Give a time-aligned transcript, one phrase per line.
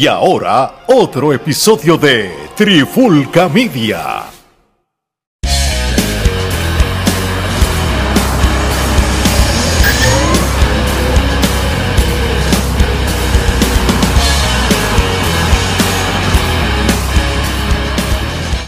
[0.00, 4.26] Y ahora, otro episodio de Trifulca Media.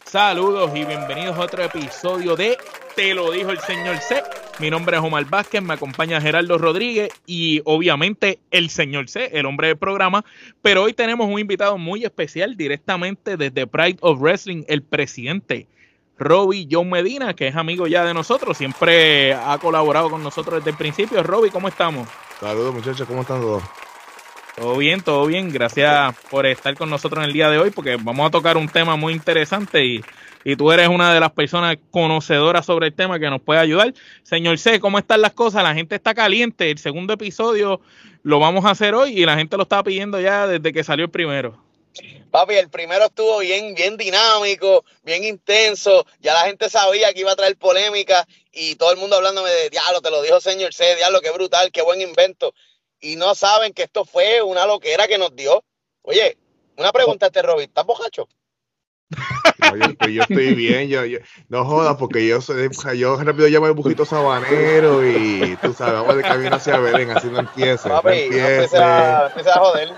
[0.04, 2.58] Saludos y bienvenidos a otro episodio de
[2.96, 4.20] Te lo dijo el señor C.
[4.60, 9.46] Mi nombre es Omar Vázquez, me acompaña Gerardo Rodríguez y obviamente el señor C, el
[9.46, 10.22] hombre del programa.
[10.60, 15.66] Pero hoy tenemos un invitado muy especial directamente desde Pride of Wrestling, el presidente
[16.18, 20.72] Robbie John Medina, que es amigo ya de nosotros, siempre ha colaborado con nosotros desde
[20.72, 21.22] el principio.
[21.22, 22.06] Robbie, ¿cómo estamos?
[22.38, 23.62] Saludos muchachos, ¿cómo están todos?
[24.56, 25.50] Todo bien, todo bien.
[25.50, 28.68] Gracias por estar con nosotros en el día de hoy porque vamos a tocar un
[28.68, 30.04] tema muy interesante y,
[30.44, 33.92] y tú eres una de las personas conocedoras sobre el tema que nos puede ayudar.
[34.22, 35.62] Señor C, ¿cómo están las cosas?
[35.62, 36.70] La gente está caliente.
[36.70, 37.80] El segundo episodio
[38.22, 41.04] lo vamos a hacer hoy y la gente lo está pidiendo ya desde que salió
[41.04, 41.62] el primero.
[42.30, 46.06] Papi, el primero estuvo bien, bien dinámico, bien intenso.
[46.20, 49.70] Ya la gente sabía que iba a traer polémica y todo el mundo hablándome de
[49.70, 52.54] diablo, te lo dijo señor C, diablo, qué brutal, qué buen invento
[53.00, 55.64] y no saben que esto fue una loquera que nos dio.
[56.02, 56.36] Oye,
[56.76, 58.28] una pregunta este Robin, ¿estás bojacho?
[59.58, 61.02] No, yo, estoy, bien, yo,
[61.48, 66.16] no jodas, porque yo soy, yo rápido llamo el bujito sabanero y tú sabes, vamos
[66.16, 67.88] de camino hacia Belén, así no empieza.
[67.88, 68.76] Papi, no empiece.
[68.78, 69.88] a, a joder.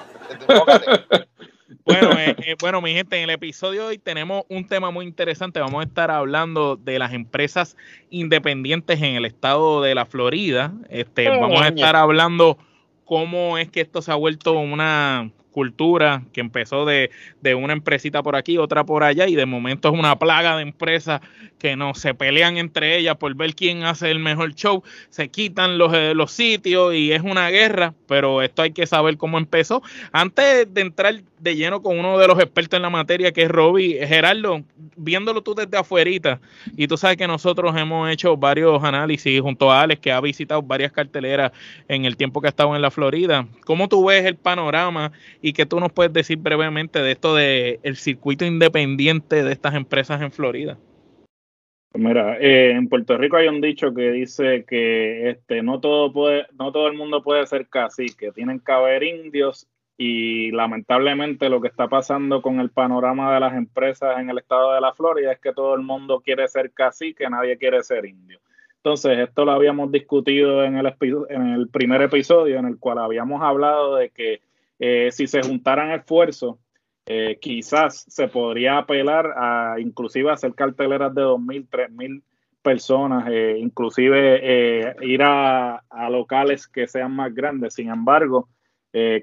[1.84, 5.04] Bueno, eh, eh, bueno, mi gente, en el episodio de hoy tenemos un tema muy
[5.04, 5.60] interesante.
[5.60, 7.76] Vamos a estar hablando de las empresas
[8.10, 10.72] independientes en el estado de la Florida.
[10.90, 12.56] Este, vamos a estar hablando
[13.04, 18.22] cómo es que esto se ha vuelto una cultura que empezó de, de, una empresita
[18.22, 21.20] por aquí, otra por allá, y de momento es una plaga de empresas
[21.58, 25.78] que no se pelean entre ellas por ver quién hace el mejor show, se quitan
[25.78, 29.82] los, eh, los sitios y es una guerra, pero esto hay que saber cómo empezó.
[30.10, 33.48] Antes de entrar de lleno con uno de los expertos en la materia, que es
[33.48, 34.62] Robbie, Gerardo,
[34.96, 36.40] viéndolo tú desde afuerita,
[36.76, 40.62] y tú sabes que nosotros hemos hecho varios análisis junto a Alex, que ha visitado
[40.62, 41.52] varias carteleras
[41.88, 45.52] en el tiempo que ha estado en la Florida, ¿cómo tú ves el panorama y
[45.52, 50.20] qué tú nos puedes decir brevemente de esto de el circuito independiente de estas empresas
[50.22, 50.78] en Florida.
[51.94, 56.46] Mira, eh, en Puerto Rico hay un dicho que dice que este no todo puede,
[56.58, 59.68] no todo el mundo puede ser cacique, tienen que haber indios
[60.04, 64.72] y lamentablemente lo que está pasando con el panorama de las empresas en el estado
[64.74, 68.40] de la Florida es que todo el mundo quiere ser cacique, nadie quiere ser indio.
[68.78, 70.92] Entonces, esto lo habíamos discutido en el,
[71.28, 74.40] en el primer episodio en el cual habíamos hablado de que
[74.80, 76.56] eh, si se juntaran esfuerzos,
[77.06, 82.22] eh, quizás se podría apelar a inclusive hacer carteleras de 2.000, 3.000
[82.60, 85.80] personas, eh, inclusive ir a,
[86.10, 87.74] locales que sean más grandes.
[87.74, 88.48] Sin embargo,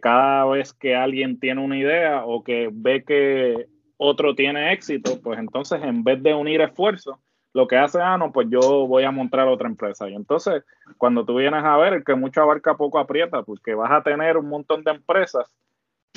[0.02, 5.38] cada vez que alguien tiene una idea o que ve que otro tiene éxito, pues
[5.38, 7.18] entonces en vez de unir esfuerzos,
[7.54, 10.10] lo que hace, ah, no, pues yo voy a montar otra empresa.
[10.10, 10.64] Y entonces,
[10.98, 14.48] cuando tú vienes a ver, que mucho abarca poco aprieta, porque vas a tener un
[14.48, 15.56] montón de empresas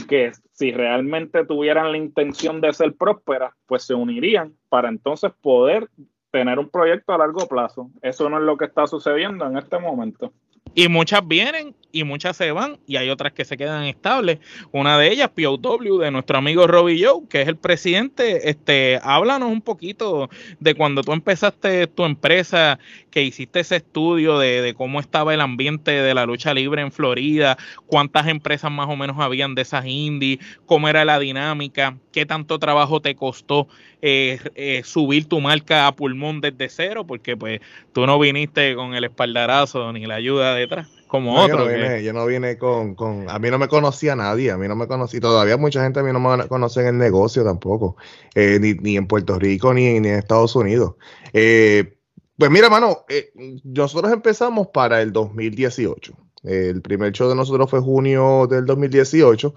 [0.09, 5.89] que si realmente tuvieran la intención de ser prósperas, pues se unirían para entonces poder
[6.31, 7.91] tener un proyecto a largo plazo.
[8.01, 10.33] Eso no es lo que está sucediendo en este momento.
[10.75, 14.41] Y muchas vienen y muchas se van y hay otras que se quedan estables.
[14.73, 18.49] Una de ellas, POW, de nuestro amigo Robbie Joe, que es el presidente.
[18.49, 22.79] Este, háblanos un poquito de cuando tú empezaste tu empresa,
[23.11, 26.91] que hiciste ese estudio de, de, cómo estaba el ambiente de la lucha libre en
[26.91, 32.25] Florida, cuántas empresas más o menos habían de esas indies, cómo era la dinámica, qué
[32.25, 33.69] tanto trabajo te costó
[34.01, 37.61] eh, eh, subir tu marca a pulmón desde cero, porque pues
[37.93, 41.69] tú no viniste con el espaldarazo ni la ayuda detrás como otro.
[42.01, 44.87] Yo no, vine, con, con, A mí no me conocía nadie, a mí no me
[44.87, 45.21] conocía.
[45.21, 47.99] Todavía mucha gente a mí no me conoce en el negocio tampoco,
[48.35, 50.95] eh, ni, ni, en Puerto Rico ni, ni en Estados Unidos.
[51.35, 51.99] Eh,
[52.39, 53.31] pues mira, mano, eh,
[53.63, 56.15] nosotros empezamos para el 2018.
[56.45, 59.55] El primer show de nosotros fue junio del 2018,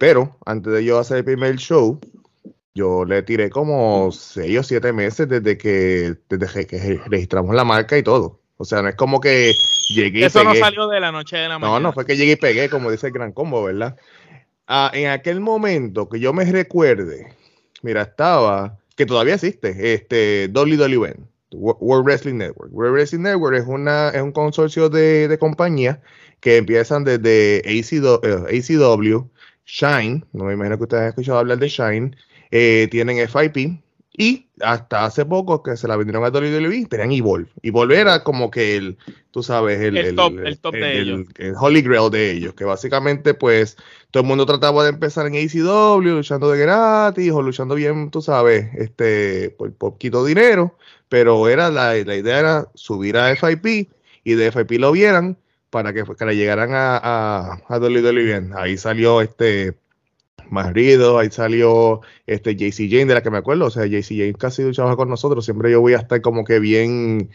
[0.00, 2.00] pero antes de yo hacer el primer show,
[2.74, 7.98] yo le tiré como seis o siete meses desde que, desde que registramos la marca
[7.98, 8.40] y todo.
[8.58, 9.52] O sea, no es como que
[9.88, 11.78] llegué Eso no salió de la noche de la mañana.
[11.78, 13.96] No, no fue que llegué y pegué, como dice el Gran Combo, ¿verdad?
[14.66, 17.32] Ah, en aquel momento que yo me recuerde,
[17.82, 21.16] mira, estaba, que todavía existe, este WWE,
[21.52, 22.72] World Wrestling Network.
[22.72, 25.98] World Wrestling Network es, una, es un consorcio de, de compañías
[26.40, 29.30] que empiezan desde ACW, ACW,
[29.64, 32.16] Shine, no me imagino que ustedes han escuchado hablar de Shine,
[32.50, 33.80] eh, tienen FIP,
[34.18, 37.50] Y hasta hace poco que se la vendieron a WWE, tenían Evolve.
[37.62, 38.96] Evolve era como que el,
[39.30, 41.26] tú sabes, el, el, top, el, top de ellos.
[41.36, 43.76] El, Holy Grail de ellos, que básicamente pues
[44.10, 48.22] todo el mundo trataba de empezar en ACW, luchando de gratis o luchando bien, tú
[48.22, 50.78] sabes, este, por poquito dinero,
[51.10, 53.90] pero era la, la idea era subir a FIP
[54.24, 55.36] y de FIP lo vieran
[55.68, 58.50] para que, que le llegaran a, a, a WWE.
[58.56, 59.74] Ahí salió este
[60.50, 64.34] Marido, ahí salió este JC Jane, de la que me acuerdo, o sea, JC Jane
[64.34, 67.30] casi luchaba con nosotros, siempre yo voy a estar como que bien,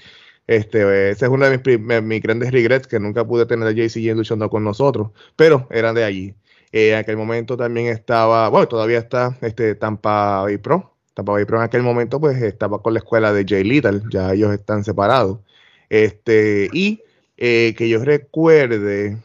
[0.48, 3.95] este, ese es uno de mis, mis, grandes regrets, que nunca pude tener a JC
[3.95, 6.36] Jane luchando con nosotros, pero eran de allí.
[6.71, 11.45] Eh, en aquel momento también estaba, bueno, todavía está este Tampa Bay Pro, Tampa Bay
[11.45, 14.83] Pro en aquel momento pues estaba con la escuela de Jay Little, ya ellos están
[14.83, 15.39] separados.
[15.89, 17.03] Este, y
[17.38, 19.18] eh, que yo recuerde,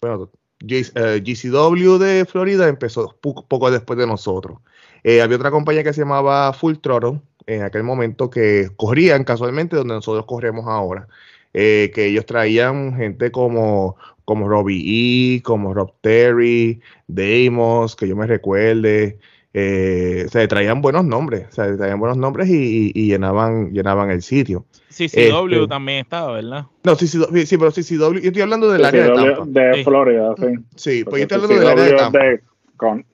[0.00, 4.58] bueno, GCW eh, de Florida empezó poco, después de nosotros.
[5.04, 9.76] Eh, había otra compañía que se llamaba Full Throttle en aquel momento que corrían casualmente
[9.76, 11.08] donde nosotros corremos ahora.
[11.52, 18.14] Eh, que ellos traían gente como, como Robbie E, como Rob Terry, Deimos, que yo
[18.14, 19.18] me recuerde.
[19.52, 24.64] Eh, se traían buenos nombres, o traían buenos nombres y, y, llenaban, llenaban el sitio.
[24.90, 26.66] CCW este, también estaba, ¿verdad?
[26.82, 29.60] No, CCW, sí, pero CCW, yo estoy hablando del área de Tampa.
[29.60, 30.46] De Florida, sí.
[30.74, 32.18] Sí, pues yo estoy hablando del área de Tampa.
[32.18, 32.40] De,
[32.76, 33.06] con,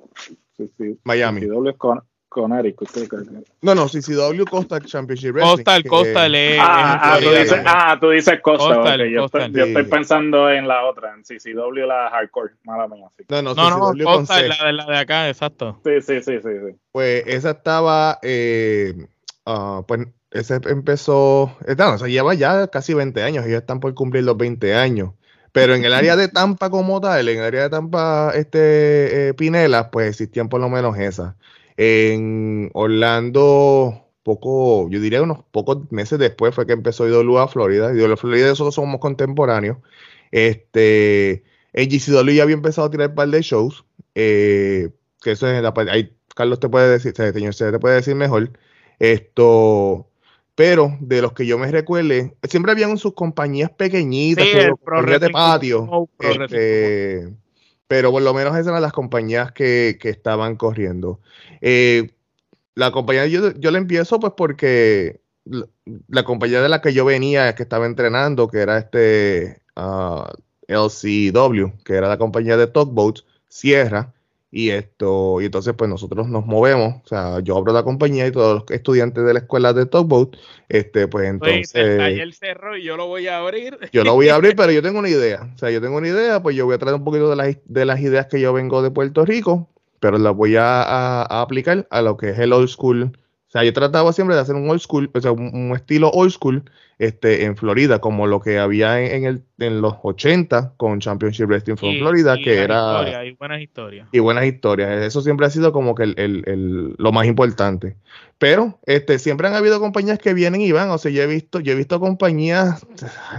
[0.57, 0.99] sí, sí.
[1.05, 1.43] Miami.
[1.43, 2.01] CCW es con,
[2.37, 2.81] con Eric.
[3.61, 5.55] No, no, CCW Costa Championship Wrestling.
[5.55, 5.89] Coastal, que...
[5.89, 6.59] Coastal es.
[6.61, 8.75] Ah, ah, tú dices, ah, tú dices Costa.
[8.75, 9.13] Coastal, okay.
[9.13, 12.55] yo, Estoy, yo, estoy, pensando en la otra, en CCW, la Hardcore.
[12.65, 13.07] Mala mía.
[13.19, 13.25] Sí.
[13.29, 15.79] No, no, no, no Coastal, la de, la de acá, exacto.
[15.85, 16.49] Sí, sí, sí, sí.
[16.67, 16.77] sí.
[16.91, 18.19] Pues esa estaba.
[18.23, 18.95] Eh,
[19.47, 20.07] uh, pues
[20.37, 21.57] ese empezó.
[21.67, 23.47] Eh, no, o sea, lleva ya casi 20 años.
[23.47, 25.13] Ellos están por cumplir los 20 años.
[25.53, 29.35] Pero en el área de Tampa como tal, en el área de Tampa este, eh,
[29.35, 31.35] Pinela, pues existían por lo menos esas.
[31.79, 37.95] En Orlando, poco, yo diría unos pocos meses después fue que empezó IWA a Florida.
[37.95, 39.79] IWA Florida nosotros somos contemporáneos.
[40.31, 43.85] Este, en GCW ya había empezado a tirar un par de shows.
[44.15, 44.91] Eh,
[45.23, 48.51] que eso es la ahí Carlos te puede decir, señor, se te puede decir mejor.
[48.99, 50.07] Esto,
[50.57, 55.31] pero de los que yo me recuerde, siempre habían sus compañías pequeñitas, sí, compañías de
[55.31, 56.09] patio.
[56.19, 57.29] Este,
[57.87, 61.21] pero por lo menos esas eran las compañías que, que estaban corriendo.
[61.61, 62.11] Eh,
[62.75, 65.21] la compañía yo, yo la empiezo pues porque
[66.09, 70.33] la, compañía de la que yo venía, que estaba entrenando, que era este uh, ah,
[70.69, 74.15] LCW, que era la compañía de Tugboats, cierra.
[74.57, 78.33] Y esto, y entonces pues nosotros nos movemos, o sea, yo abro la compañía y
[78.33, 80.35] todos los estudiantes de la escuela de Tugboat,
[80.71, 81.75] este, pues entonces...
[81.75, 83.79] El cerro y yo lo voy a abrir.
[83.93, 86.09] Yo lo voy a abrir, pero yo tengo una idea, o sea, yo tengo una
[86.09, 88.55] idea, pues yo voy a traer un poquito de las, de las ideas que yo
[88.55, 89.69] vengo de Puerto Rico,
[90.01, 93.13] pero las voy a, a, aplicar a lo que es el old school.
[93.49, 96.33] O sea, yo trataba siempre de hacer un old school, o sea, un, estilo old
[96.33, 96.65] school
[96.99, 101.77] este, en Florida, como lo que había en, el, en los 80 con Championship Wrestling
[101.77, 103.25] from Florida, que era...
[103.25, 104.09] y buenas historias.
[104.11, 105.05] Y buenas historias.
[105.05, 107.97] Eso siempre ha sido como que el, el, el, lo más importante.
[108.39, 110.91] Pero este, siempre han habido compañías que vienen y van.
[110.91, 112.85] O sea, yo he visto, yo he visto compañías,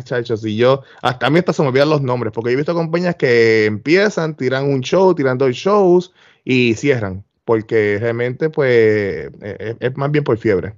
[0.06, 2.58] chachos, y yo, hasta a mí hasta se me olvidan los nombres, porque yo he
[2.58, 6.14] visto compañías que empiezan, tiran un show, tiran dos shows,
[6.50, 10.74] y cierran, porque realmente pues e, e, es, más bien por fiebre.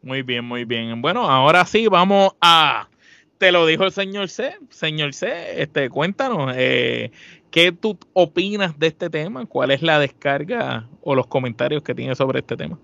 [0.00, 1.02] Muy bien, muy bien.
[1.02, 2.88] Bueno, ahora sí vamos a,
[3.36, 7.10] te lo dijo el señor C, señor C, este, cuéntanos, eh,
[7.50, 9.44] ¿qué tú opinas de este tema?
[9.44, 12.78] ¿Cuál es la descarga o los comentarios que tienes sobre este tema?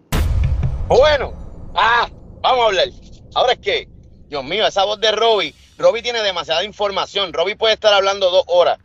[0.86, 1.32] Bueno,
[1.74, 2.06] ah,
[2.42, 2.88] vamos a hablar.
[3.34, 3.88] Ahora es que,
[4.28, 7.32] Dios mío, esa voz de Robbie, Robbie tiene demasiada información.
[7.32, 8.78] Robbie puede estar hablando dos horas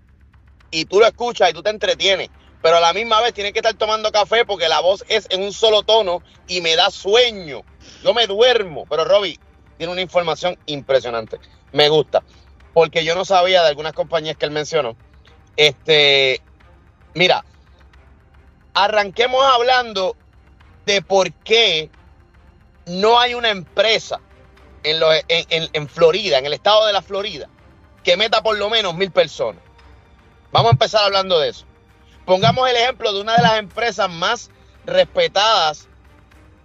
[0.71, 2.29] y tú lo escuchas y tú te entretienes
[2.65, 5.43] pero a la misma vez tiene que estar tomando café porque la voz es en
[5.43, 7.61] un solo tono y me da sueño.
[8.03, 9.39] Yo me duermo, pero Robbie
[9.77, 11.39] tiene una información impresionante.
[11.73, 12.23] Me gusta,
[12.73, 14.97] porque yo no sabía de algunas compañías que él mencionó.
[15.55, 16.41] Este,
[17.13, 17.45] mira,
[18.73, 20.17] arranquemos hablando
[20.87, 21.91] de por qué
[22.87, 24.21] no hay una empresa
[24.81, 27.47] en, en, en Florida, en el estado de la Florida,
[28.03, 29.61] que meta por lo menos mil personas.
[30.51, 31.67] Vamos a empezar hablando de eso.
[32.25, 34.49] Pongamos el ejemplo de una de las empresas más
[34.85, 35.87] respetadas,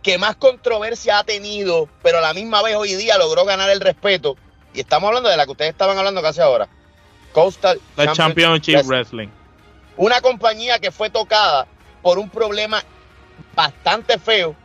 [0.03, 3.81] que más controversia ha tenido, pero a la misma vez hoy día logró ganar el
[3.81, 4.37] respeto.
[4.73, 6.69] Y estamos hablando de la que ustedes estaban hablando casi ahora.
[7.33, 7.79] Coastal
[8.15, 9.29] Championship, Wrestling.
[9.99, 11.67] Una compañía que fue tocada
[12.01, 12.83] por un problema
[13.55, 14.57] bastante feo,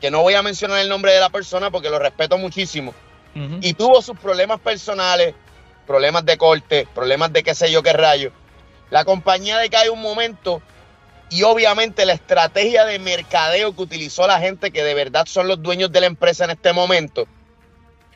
[0.00, 2.94] que no voy a mencionar el nombre de la persona porque lo respeto muchísimo.
[3.60, 5.34] Y tuvo sus problemas personales,
[5.88, 8.30] problemas de corte, problemas de qué sé yo qué rayo
[8.94, 10.62] la compañía decae un momento
[11.28, 15.60] y obviamente la estrategia de mercadeo que utilizó la gente que de verdad son los
[15.60, 17.26] dueños de la empresa en este momento,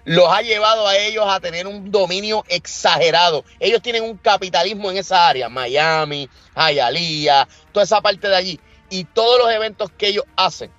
[0.04, 3.44] los ha llevado a ellos a tener un dominio exagerado.
[3.58, 8.60] Ellos tienen un capitalismo en esa área, Miami, Hialeah, toda esa parte de allí.
[8.88, 10.70] Y todos los eventos que ellos hacen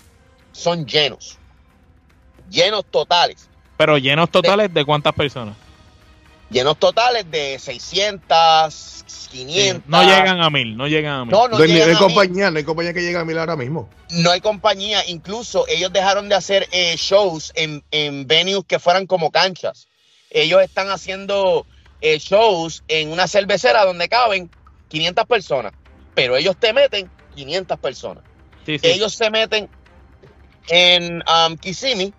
[0.54, 1.38] son llenos,
[2.50, 3.50] llenos totales.
[3.76, 5.58] Pero llenos totales de, cuántas personas?
[6.50, 9.84] Llenos totales de 600, 500.
[9.88, 11.32] no llegan a mil, no llegan a mil.
[11.32, 13.88] No, no, hay compañía, no hay compañía que llegue a mil ahora mismo.
[14.10, 19.06] No hay compañía, incluso ellos dejaron de hacer eh, shows en, en, venues que fueran
[19.06, 19.88] como canchas.
[20.32, 21.68] Ellos están haciendo
[22.02, 24.50] eh, shows en una cervecera donde caben
[24.88, 25.74] 500 personas,
[26.16, 28.24] pero ellos te meten 500 personas.
[28.66, 29.70] Ellos se meten
[30.68, 32.14] en um, Kissimmee,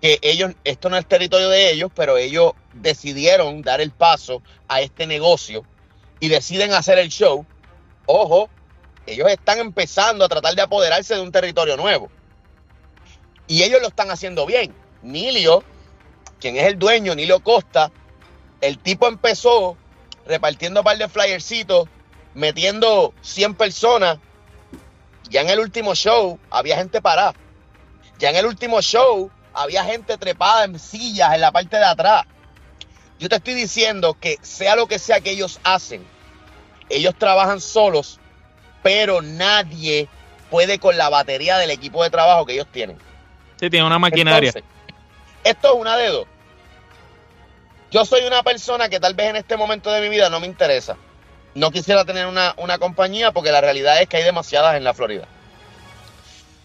[0.00, 4.80] que ellos, esto no es territorio de ellos, pero ellos decidieron dar el paso a
[4.80, 5.64] este negocio
[6.20, 7.44] y deciden hacer el show.
[8.06, 8.48] Ojo,
[9.06, 12.10] ellos están empezando a tratar de apoderarse de un territorio nuevo.
[13.46, 14.74] Y ellos lo están haciendo bien.
[15.02, 15.64] Nilio,
[16.38, 17.90] quien es el dueño, Nilio Costa,
[18.60, 19.76] el tipo empezó
[20.26, 21.88] repartiendo un par de flyercitos,
[22.34, 24.18] metiendo 100 personas.
[25.28, 27.34] Ya en el último show había gente parada.
[28.18, 32.24] Ya en el último show había gente trepada en sillas en la parte de atrás.
[33.20, 36.02] Yo te estoy diciendo que sea lo que sea que ellos hacen,
[36.88, 38.18] ellos trabajan solos,
[38.82, 40.08] pero nadie
[40.48, 42.96] puede con la batería del equipo de trabajo que ellos tienen.
[43.60, 44.54] Sí, tiene una maquinaria.
[45.44, 46.26] esto es una dedo.
[47.90, 50.46] Yo soy una persona que tal vez en este momento de mi vida no me
[50.46, 50.96] interesa.
[51.54, 54.94] No quisiera tener una, una compañía porque la realidad es que hay demasiadas en la
[54.94, 55.28] Florida.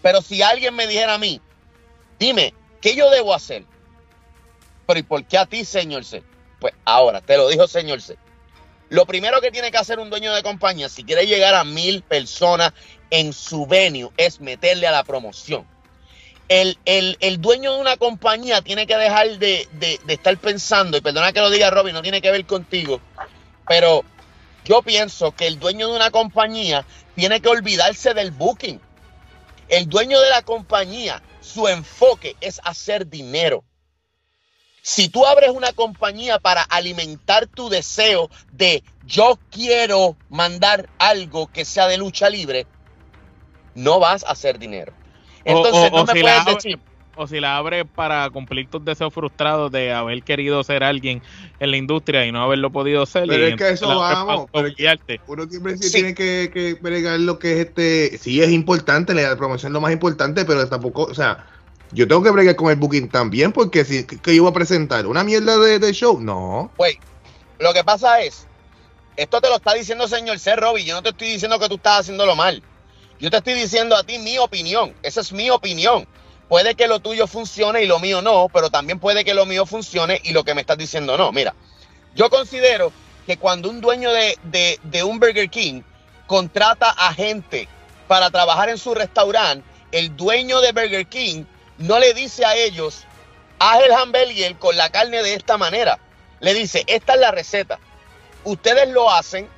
[0.00, 1.38] Pero si alguien me dijera a mí,
[2.18, 3.64] dime, ¿qué yo debo hacer?
[4.86, 6.22] Pero ¿y por qué a ti, señor C?
[6.66, 8.16] Pues ahora, te lo dijo señor C.
[8.88, 12.02] Lo primero que tiene que hacer un dueño de compañía, si quiere llegar a mil
[12.02, 12.72] personas
[13.10, 15.64] en su venue, es meterle a la promoción.
[16.48, 16.76] El,
[17.38, 21.50] dueño de una compañía tiene que dejar de, de, estar pensando, y perdona que lo
[21.50, 23.00] diga Robin, no tiene que ver contigo,
[23.68, 24.04] pero
[24.64, 28.80] yo pienso que el dueño de una compañía tiene que olvidarse del booking.
[29.68, 33.62] El dueño de la compañía, su enfoque es hacer dinero.
[34.88, 41.64] Si tú abres una compañía para alimentar tu deseo de yo quiero mandar algo que
[41.64, 42.68] sea de lucha libre,
[43.74, 44.92] no vas a hacer dinero.
[45.44, 46.78] Entonces, no me si puedes decir.
[47.16, 51.20] O si la abres para cumplir tus deseos frustrados de haber querido ser alguien
[51.58, 53.26] en la industria y no haberlo podido ser.
[53.26, 54.48] Pero es que eso vamos.
[55.26, 58.18] uno siempre tiene que, que lo que es este.
[58.18, 61.44] Sí, es importante, la promoción es lo más importante, pero tampoco, o sea
[61.92, 65.24] yo tengo que bregar con el booking también, porque si que voy a presentar una
[65.24, 66.70] mierda de, show, no.
[66.76, 66.98] Güey,
[67.58, 68.46] lo que pasa es,
[69.16, 70.56] esto te lo está diciendo señor C.
[70.56, 72.62] Robbie, yo no te estoy diciendo que tú estás haciéndolo mal.
[73.18, 76.06] Yo te estoy diciendo a ti mi opinión, esa es mi opinión.
[76.48, 79.66] Puede que lo tuyo funcione y lo mío no, pero también puede que lo mío
[79.66, 81.32] funcione y lo que me estás diciendo no.
[81.32, 81.54] Mira,
[82.14, 82.92] yo considero
[83.26, 85.82] que cuando un dueño de, de un Burger King
[86.26, 87.68] contrata a gente
[88.06, 91.44] para trabajar en su restaurante, el dueño de Burger King
[91.78, 93.04] no le dice a ellos,
[93.58, 95.98] haz el hamburger con la carne de esta manera.
[96.40, 97.78] Le dice, esta es la receta.
[98.44, 99.48] Ustedes lo hacen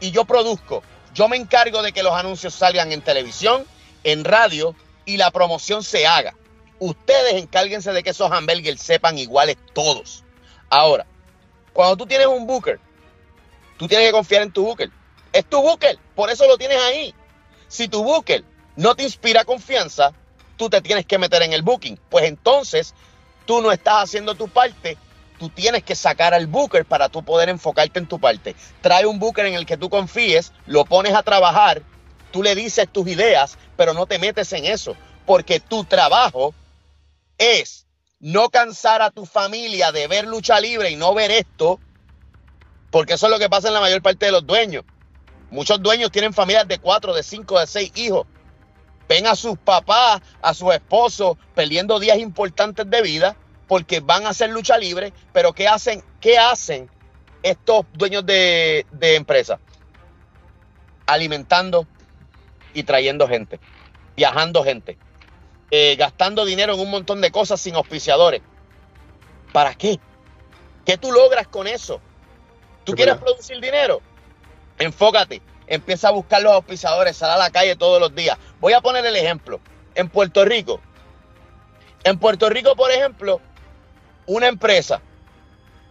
[0.00, 0.82] y yo produzco.
[1.14, 3.64] Yo me encargo de que los anuncios salgan en televisión,
[4.04, 6.34] en radio y la promoción se haga.
[6.78, 10.24] Ustedes encárguense de que esos hamburgers sepan iguales todos.
[10.68, 11.06] Ahora,
[11.72, 12.78] cuando tú tienes un booker,
[13.78, 14.90] tú tienes que confiar en tu booker.
[15.32, 17.14] Es tu booker, por eso lo tienes ahí.
[17.68, 18.44] Si tu booker
[18.76, 20.12] no te inspira confianza,
[20.56, 21.98] tú te tienes que meter en el booking.
[22.08, 22.94] Pues entonces
[23.44, 24.98] tú no estás haciendo tu parte,
[25.38, 28.56] tú tienes que sacar al booker para tú poder enfocarte en tu parte.
[28.80, 31.82] Trae un booker en el que tú confíes, lo pones a trabajar,
[32.32, 36.54] tú le dices tus ideas, pero no te metes en eso, porque tu trabajo
[37.38, 37.86] es
[38.18, 41.78] no cansar a tu familia de ver lucha libre y no ver esto,
[42.90, 44.84] porque eso es lo que pasa en la mayor parte de los dueños.
[45.50, 48.26] Muchos dueños tienen familias de cuatro, de cinco, de seis hijos
[49.08, 53.36] ven a sus papás, a sus esposos perdiendo días importantes de vida
[53.68, 56.02] porque van a hacer lucha libre, pero ¿qué hacen?
[56.20, 56.88] ¿Qué hacen
[57.42, 59.58] estos dueños de, de empresas?
[61.06, 61.86] Alimentando
[62.74, 63.58] y trayendo gente,
[64.16, 64.98] viajando gente,
[65.70, 68.42] eh, gastando dinero en un montón de cosas sin auspiciadores.
[69.52, 69.98] ¿Para qué?
[70.84, 72.00] ¿Qué tú logras con eso?
[72.84, 74.00] ¿Tú quieres producir dinero?
[74.78, 78.38] Enfócate empieza a buscar los auspiciadores, sale a la calle todos los días.
[78.60, 79.60] Voy a poner el ejemplo.
[79.94, 80.80] En Puerto Rico,
[82.04, 83.40] en Puerto Rico, por ejemplo,
[84.26, 85.00] una empresa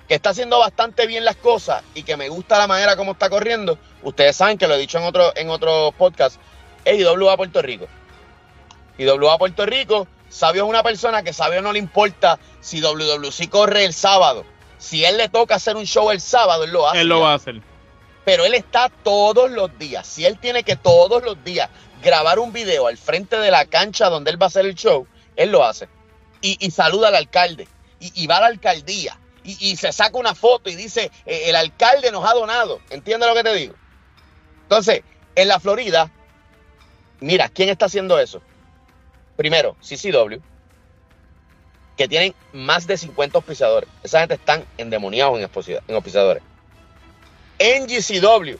[0.07, 3.29] que está haciendo bastante bien las cosas y que me gusta la manera como está
[3.29, 6.39] corriendo, ustedes saben que lo he dicho en otro, en otro podcast,
[6.85, 7.87] es IWA Puerto Rico.
[8.97, 13.85] IWA Puerto Rico, Sabio es una persona que Sabio no le importa si WWC corre
[13.85, 14.45] el sábado.
[14.77, 17.01] Si él le toca hacer un show el sábado, él lo hace.
[17.01, 17.61] Él lo va a hacer.
[18.23, 20.07] Pero él está todos los días.
[20.07, 21.69] Si él tiene que todos los días
[22.05, 25.07] grabar un video al frente de la cancha donde él va a hacer el show,
[25.35, 25.89] él lo hace.
[26.39, 27.67] Y, saluda al alcalde.
[27.99, 29.17] Y, va a la alcaldía.
[29.43, 32.79] Y, se saca una foto y dice, eh, el alcalde nos ha donado.
[32.91, 33.73] ¿Entiendes lo que te digo?
[34.61, 35.01] Entonces,
[35.33, 36.11] en la Florida,
[37.19, 38.39] mira, ¿quién está haciendo eso?
[39.35, 40.39] Primero, CCW,
[41.97, 43.89] que tienen más de 50 auspiciadores.
[44.03, 45.49] Esa gente están endemoniados en,
[45.87, 46.43] en auspiciadores.
[47.59, 48.57] NGCW,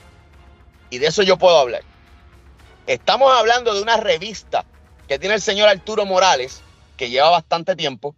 [0.90, 1.84] y de eso yo puedo hablar.
[2.88, 4.66] Estamos hablando de una revista
[5.08, 6.62] que tiene el señor Arturo Morales,
[6.98, 8.16] que lleva bastante tiempo,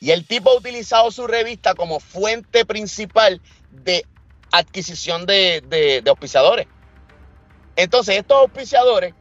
[0.00, 4.04] y el tipo ha utilizado su revista como fuente principal de
[4.50, 6.66] adquisición de, de auspiciadores.
[7.76, 9.14] Entonces, estos auspiciadores,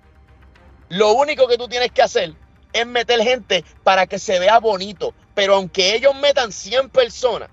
[0.89, 2.33] lo único que tú tienes que hacer
[2.73, 5.13] es meter gente para que se vea bonito.
[5.33, 7.49] Pero aunque ellos metan 100 personas,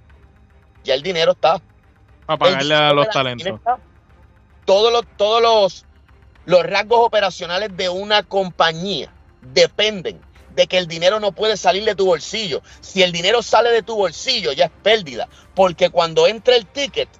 [0.84, 1.60] ya el dinero está.
[2.26, 3.60] Para pagarle a los talentos.
[4.64, 5.86] Todos los, todos los,
[6.48, 9.12] los rasgos operacionales de una compañía
[9.52, 10.18] dependen
[10.54, 12.62] de que el dinero no puede salir de tu bolsillo.
[12.80, 15.28] Si el dinero sale de tu bolsillo, ya es pérdida.
[15.54, 17.10] Porque cuando entra el ticket,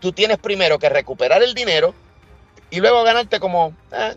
[0.00, 1.94] tú tienes primero que recuperar el dinero
[2.70, 4.16] y luego ganarte como eh,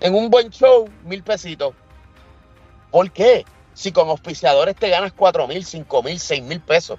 [0.00, 1.72] en un buen show mil pesitos.
[2.90, 3.44] ¿Por qué?
[3.74, 6.98] Si con auspiciadores te ganas cuatro mil, cinco mil, seis mil pesos.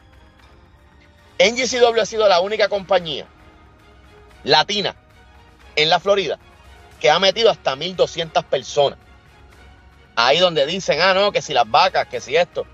[1.39, 3.25] NGCW ha sido la única compañía
[4.45, 4.95] latina
[5.75, 6.39] en la Florida
[7.05, 8.97] que ha metido hasta 1.200 personas.
[10.15, 12.65] Ahí donde dicen, ah, no, que si las vacas, que si esto.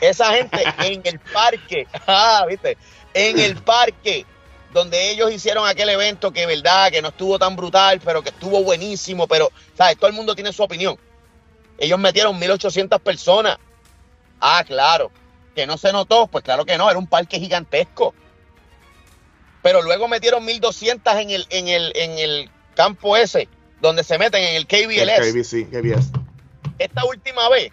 [0.00, 2.78] Esa gente en el parque, ah, viste,
[3.12, 4.24] en el parque
[4.72, 8.62] donde ellos hicieron aquel evento que, verdad, que no estuvo tan brutal, pero que estuvo
[8.62, 9.98] buenísimo, pero, ¿sabes?
[9.98, 10.96] Todo el mundo tiene su opinión.
[11.76, 13.58] Ellos metieron 1.800 personas.
[14.40, 15.12] Ah, claro.
[15.54, 18.14] Que no se notó, pues claro que no, era un parque gigantesco.
[19.60, 23.48] Pero luego metieron 1.200 en el, en, el, en el campo ese,
[23.80, 25.52] donde se meten en el KBLS.
[25.52, 26.10] El KBS.
[26.78, 27.72] Esta última vez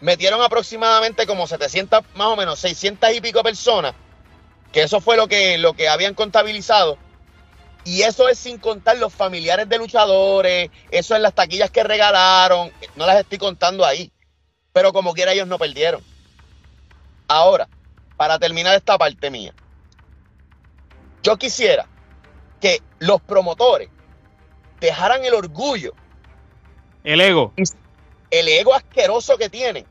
[0.00, 3.94] metieron aproximadamente como 700, más o menos 600 y pico personas
[4.76, 6.98] que eso fue lo que, lo que habían contabilizado.
[7.84, 12.70] Y eso es sin contar los familiares de luchadores, eso es las taquillas que regalaron,
[12.94, 14.12] no las estoy contando ahí.
[14.74, 16.02] Pero como quiera ellos no perdieron.
[17.26, 17.68] Ahora,
[18.18, 19.54] para terminar esta parte mía,
[21.22, 21.88] yo quisiera
[22.60, 23.88] que los promotores
[24.80, 25.92] dejaran el orgullo.
[27.04, 27.52] El ego.
[28.30, 29.86] El ego asqueroso que tienen.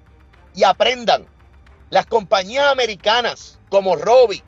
[0.54, 1.26] Y aprendan.
[1.90, 4.44] Las compañías americanas como Robbie,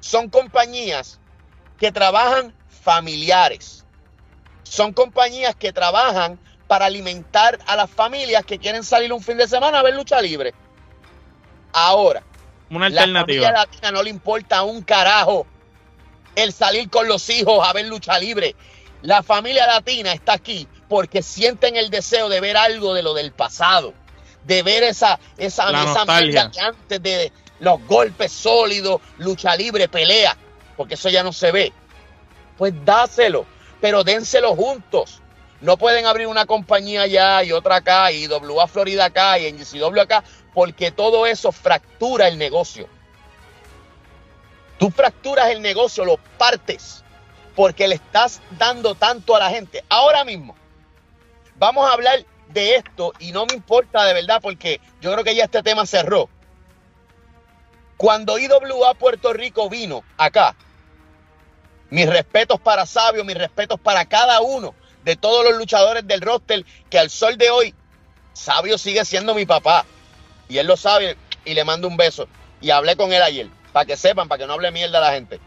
[0.00, 1.18] son compañías
[1.78, 3.84] que trabajan familiares.
[4.62, 9.48] Son compañías que trabajan para alimentar a las familias que quieren salir un fin de
[9.48, 10.54] semana a ver lucha libre.
[11.72, 12.22] Ahora,
[12.70, 13.50] una alternativa.
[13.50, 15.46] La familia latina no le importa un carajo
[16.36, 18.54] el salir con los hijos a ver lucha libre.
[19.04, 23.32] La familia latina está aquí porque sienten el deseo de ver algo de lo del
[23.32, 23.92] pasado,
[24.44, 30.34] de ver esa esa, esa que antes de, los golpes sólidos, lucha libre, pelea,
[30.74, 31.72] porque eso ya no se ve.
[32.56, 33.44] Pues dáselo,
[33.78, 35.20] pero dénselo juntos.
[35.60, 40.00] No pueden abrir una compañía allá y otra acá, y WA Florida acá, y NGCW
[40.00, 42.88] acá, porque todo eso fractura el negocio.
[44.78, 47.03] Tú fracturas el negocio, lo partes,
[47.54, 49.84] porque le estás dando tanto a la gente.
[49.88, 50.56] Ahora mismo,
[51.56, 55.34] vamos a hablar de esto, y no me importa de verdad, porque yo creo que
[55.34, 56.28] ya este tema cerró.
[57.96, 60.54] Cuando IWA Puerto Rico vino acá,
[61.90, 66.64] mis respetos para Sabio, mis respetos para cada uno de todos los luchadores del roster,
[66.90, 67.74] que al sol de hoy,
[68.32, 69.84] Sabio sigue siendo mi papá.
[70.48, 72.26] Y él lo sabe y le mando un beso.
[72.60, 75.12] Y hablé con él ayer, para que sepan, para que no hable mierda a la
[75.12, 75.40] gente.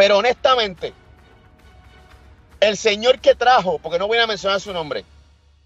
[0.00, 0.94] Pero honestamente,
[2.58, 5.04] el señor que trajo, porque no voy a mencionar su nombre,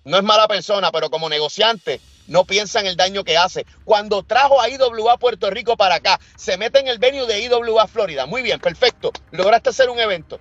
[0.03, 3.64] no es mala persona, pero como negociante, no piensa en el daño que hace.
[3.85, 7.87] Cuando trajo a IWA Puerto Rico para acá, se mete en el venue de IWA
[7.87, 8.27] Florida.
[8.27, 9.12] Muy bien, perfecto.
[9.31, 10.40] Lograste hacer un evento.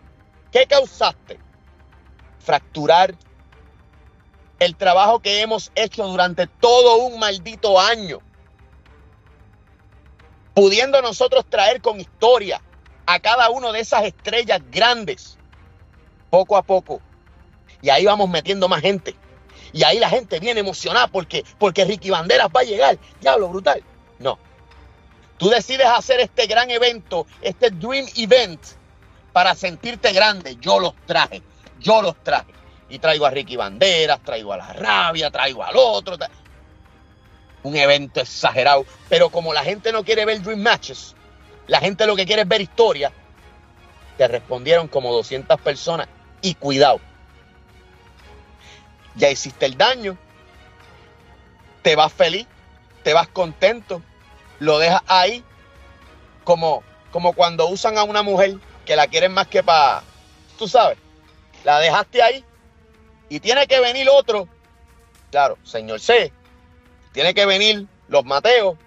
[0.51, 1.37] ¿Qué causaste?
[2.39, 3.13] Fracturar
[4.57, 8.21] el trabajo que hemos hecho durante todo un maldito año.
[10.55, 12.59] Pudiendo nosotros traer con historia
[13.05, 15.37] a cada una de esas estrellas grandes,
[16.29, 17.01] poco a poco.
[17.81, 19.15] Y ahí vamos metiendo más gente.
[19.73, 22.97] Y ahí la gente viene emocionada porque, porque Ricky Banderas va a llegar.
[23.19, 23.83] Diablo, brutal.
[24.19, 24.37] No.
[25.37, 28.61] Tú decides hacer este gran evento, este Dream Event,
[29.33, 30.57] para sentirte grande.
[30.61, 31.41] Yo los traje.
[31.79, 32.53] Yo los traje.
[32.87, 36.17] y traigo a Ricky Banderas, traigo a la rabia, traigo al otro.
[37.63, 38.85] Un evento exagerado.
[39.09, 41.15] Pero como la gente no quiere ver Dream Matches,
[41.67, 43.11] la gente lo que quiere es ver historia,
[44.17, 46.07] te respondieron como 200 personas.
[46.41, 46.99] Y cuidado.
[49.15, 50.17] Ya hiciste el daño,
[51.81, 52.47] te vas feliz,
[53.03, 54.01] te vas contento,
[54.59, 55.43] lo dejas ahí.
[56.43, 60.03] Como, como cuando usan a una mujer que la quieren más que para,
[60.57, 60.97] tú sabes,
[61.63, 62.43] la dejaste ahí.
[63.29, 64.49] Y tiene que venir otro,
[65.31, 66.33] claro, señor C,
[67.13, 68.77] tiene que venir los Mateos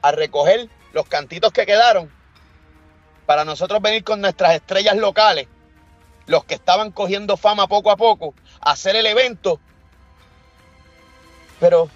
[0.00, 2.10] a recoger los cantitos que quedaron
[3.26, 5.48] para nosotros venir con nuestras estrellas locales,
[6.26, 9.60] los que estaban cogiendo fama poco a poco, a hacer el evento.
[11.60, 11.88] Pero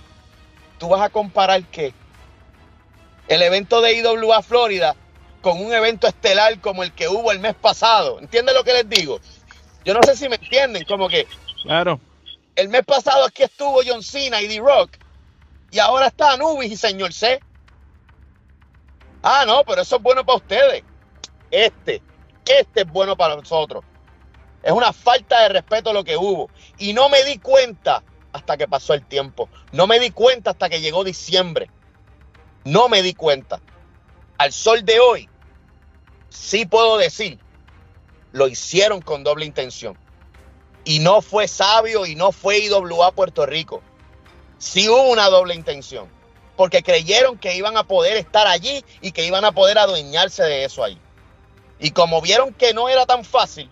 [0.78, 1.92] tú vas a comparar qué?
[3.28, 4.94] El evento de IWA Florida
[5.40, 8.18] con un evento estelar como el que hubo el mes pasado.
[8.20, 9.20] ¿Entiendes lo que les digo?
[9.84, 11.26] Yo no sé si me entienden, como que.
[11.62, 12.00] Claro.
[12.56, 14.96] El mes pasado aquí estuvo John Cena y D-Rock.
[15.70, 17.38] Y ahora está Anubis y Señor C.
[19.22, 20.84] Ah, no, pero eso es bueno para ustedes.
[21.50, 22.02] Este,
[22.46, 23.84] este es bueno para nosotros.
[24.62, 26.50] Es una falta de respeto lo que hubo.
[26.78, 29.48] Y no me di cuenta hasta que pasó el tiempo.
[29.72, 31.70] No me di cuenta hasta que llegó diciembre.
[32.64, 33.60] No me di cuenta.
[34.38, 35.28] Al sol de hoy,
[36.28, 37.38] sí puedo decir,
[38.32, 39.96] lo hicieron con doble intención.
[40.84, 43.82] Y no fue sabio y no fue IWA Puerto Rico.
[44.58, 46.08] Sí hubo una doble intención.
[46.56, 50.64] Porque creyeron que iban a poder estar allí y que iban a poder adueñarse de
[50.64, 51.00] eso ahí.
[51.78, 53.70] Y como vieron que no era tan fácil,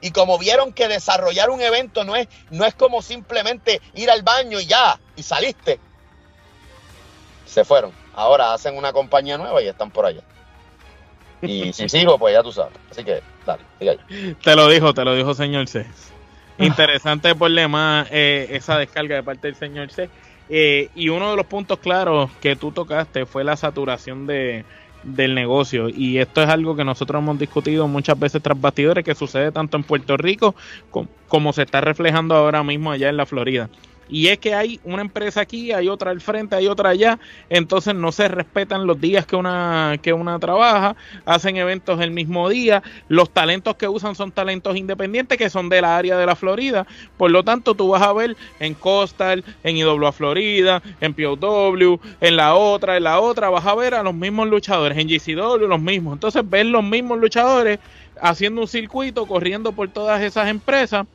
[0.00, 4.22] y como vieron que desarrollar un evento no es, no es como simplemente ir al
[4.22, 5.80] baño y ya, y saliste,
[7.46, 7.92] se fueron.
[8.14, 10.22] Ahora hacen una compañía nueva y están por allá.
[11.40, 12.74] Y si sigo, pues ya tú sabes.
[12.90, 15.86] Así que, dale, sigue Te lo dijo, te lo dijo señor C.
[16.58, 20.10] Interesante problema eh, esa descarga de parte del señor C.
[20.50, 24.66] Eh, y uno de los puntos claros que tú tocaste fue la saturación de,
[25.04, 25.88] del negocio.
[25.88, 29.76] Y esto es algo que nosotros hemos discutido muchas veces tras bastidores, que sucede tanto
[29.76, 30.54] en Puerto Rico
[30.90, 33.68] como, como se está reflejando ahora mismo allá en la Florida.
[34.08, 37.94] Y es que hay una empresa aquí, hay otra al frente, hay otra allá, entonces
[37.94, 42.82] no se respetan los días que una, que una trabaja, hacen eventos el mismo día,
[43.08, 46.86] los talentos que usan son talentos independientes que son de la área de la Florida,
[47.16, 52.36] por lo tanto tú vas a ver en Coastal, en IWA Florida, en POW, en
[52.36, 55.80] la otra, en la otra, vas a ver a los mismos luchadores, en GCW los
[55.80, 57.78] mismos, entonces ves los mismos luchadores
[58.20, 61.06] haciendo un circuito, corriendo por todas esas empresas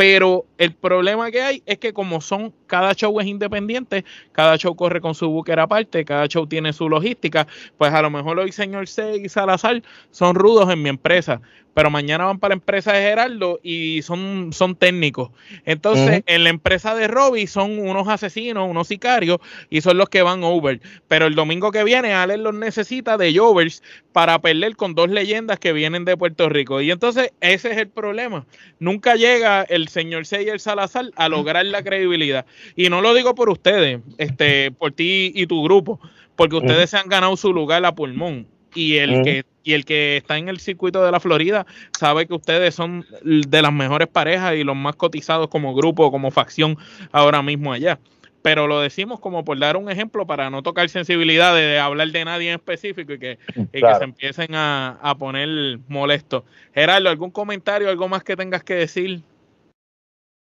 [0.00, 4.74] pero el problema que hay es que como son, cada show es independiente, cada show
[4.74, 8.52] corre con su búquer aparte, cada show tiene su logística, pues a lo mejor hoy
[8.52, 11.42] señor C y Salazar son rudos en mi empresa,
[11.74, 15.30] pero mañana van para la empresa de Gerardo y son, son técnicos.
[15.64, 20.22] Entonces, en la empresa de Robbie son unos asesinos, unos sicarios, y son los que
[20.22, 20.80] van over.
[21.08, 25.58] Pero el domingo que viene, Alex los necesita de Jovers para perder con dos leyendas
[25.58, 26.80] que vienen de Puerto Rico.
[26.80, 28.46] Y entonces, ese es el problema.
[28.80, 32.46] Nunca llega el señor C y el Salazar a lograr la credibilidad.
[32.76, 36.00] Y no lo digo por ustedes, este, por ti y tu grupo,
[36.36, 40.16] porque ustedes se han ganado su lugar a pulmón y el que y el que
[40.16, 41.66] está en el circuito de la Florida
[41.98, 46.30] sabe que ustedes son de las mejores parejas y los más cotizados como grupo, como
[46.30, 46.78] facción
[47.12, 47.98] ahora mismo allá.
[48.42, 52.24] Pero lo decimos como por dar un ejemplo para no tocar sensibilidad de, hablar de
[52.24, 53.38] nadie en específico y que,
[53.72, 56.44] se empiecen a, a poner molestos.
[56.74, 59.20] Gerardo, ¿algún comentario, algo más que tengas que decir?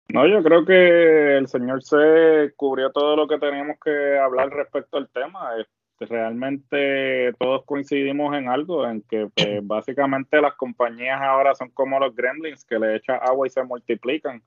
[0.10, 4.98] No, yo creo que el señor se cubrió todo lo que teníamos que hablar respecto
[4.98, 5.52] al tema.
[5.58, 12.00] Este, realmente todos coincidimos en algo, en que pues, básicamente las compañías ahora son como
[12.00, 14.42] los gremlins que le echan agua y se multiplican.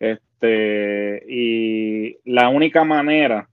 [0.00, 3.48] Este, y la única manera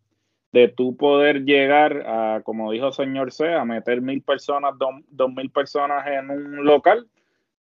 [0.52, 5.32] de tú poder llegar a, como dijo el señor C, a meter mil personas, dos,
[5.34, 7.08] mil personas en un local,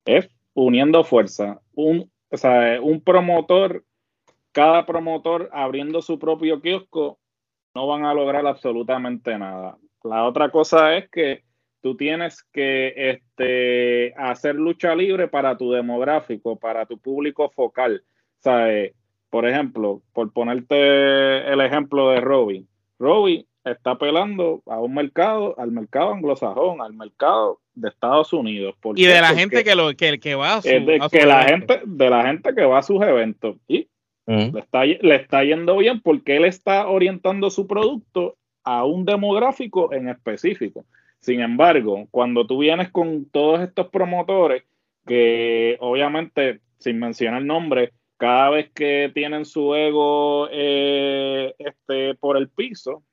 [0.05, 1.61] es uniendo fuerza.
[1.73, 3.83] Un, o sea, un promotor,
[4.51, 7.19] cada promotor abriendo su propio kiosco,
[7.75, 9.77] no van a lograr absolutamente nada.
[10.03, 11.43] La otra cosa es que
[11.81, 18.03] tú tienes que este, hacer lucha libre para tu demográfico, para tu público focal.
[18.39, 18.93] ¿Sabes?
[19.29, 22.65] Por ejemplo, por ponerte el ejemplo de Robbie.
[22.99, 28.75] Robbie está apelando a un mercado, al mercado anglosajón, al mercado de Estados Unidos.
[28.95, 31.81] y de la gente que, lo, que, que va a, su, de, que la gente,
[31.85, 33.57] de la gente que va a sus eventos.
[33.67, 33.87] Y
[34.25, 39.93] le, está, le está yendo bien porque él está orientando su producto a un demográfico
[39.93, 40.85] en específico.
[41.19, 44.63] Sin embargo, cuando tú vienes con todos estos promotores,
[45.05, 52.49] que obviamente, sin mencionar nombre, cada vez que tienen su ego eh, este, por el
[52.49, 53.03] piso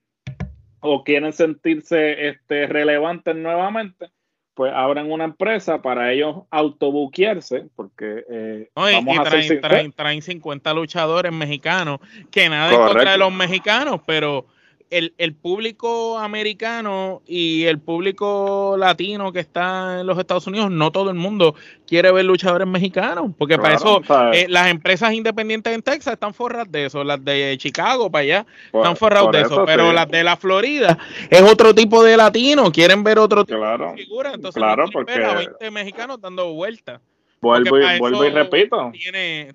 [0.80, 4.10] o quieren sentirse este, relevantes nuevamente,
[4.58, 10.74] pues abren una empresa para ellos autobuquearse, porque eh, vamos y traen, traen, traen, 50
[10.74, 12.00] luchadores mexicanos,
[12.32, 14.46] que nada en contra de los mexicanos, pero
[14.90, 20.90] el, el, público americano y el público latino que está en los Estados Unidos, no
[20.90, 21.54] todo el mundo
[21.86, 24.00] quiere ver luchadores mexicanos, porque para eso
[24.32, 28.46] eh, las empresas independientes en Texas están forradas de eso, las de Chicago para allá
[28.72, 30.98] están forradas de eso, pero las de la Florida
[31.30, 35.12] es otro tipo de latino, quieren ver otro tipo de figura, entonces claro, porque...
[35.12, 37.00] ver a 20 mexicanos dando vueltas.
[37.40, 38.92] Vuelvo y, vuelvo y repito.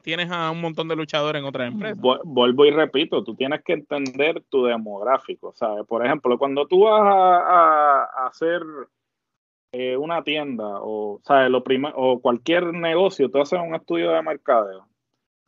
[0.01, 1.99] tienes a un montón de luchadores en otras empresas.
[1.99, 5.85] Vuelvo y repito, tú tienes que entender tu demográfico, ¿sabes?
[5.85, 8.61] Por ejemplo, cuando tú vas a, hacer
[9.71, 11.49] eh, una tienda o, ¿sabes?
[11.49, 11.63] Lo
[11.95, 14.87] o cualquier negocio, tú haces un estudio de mercadeo.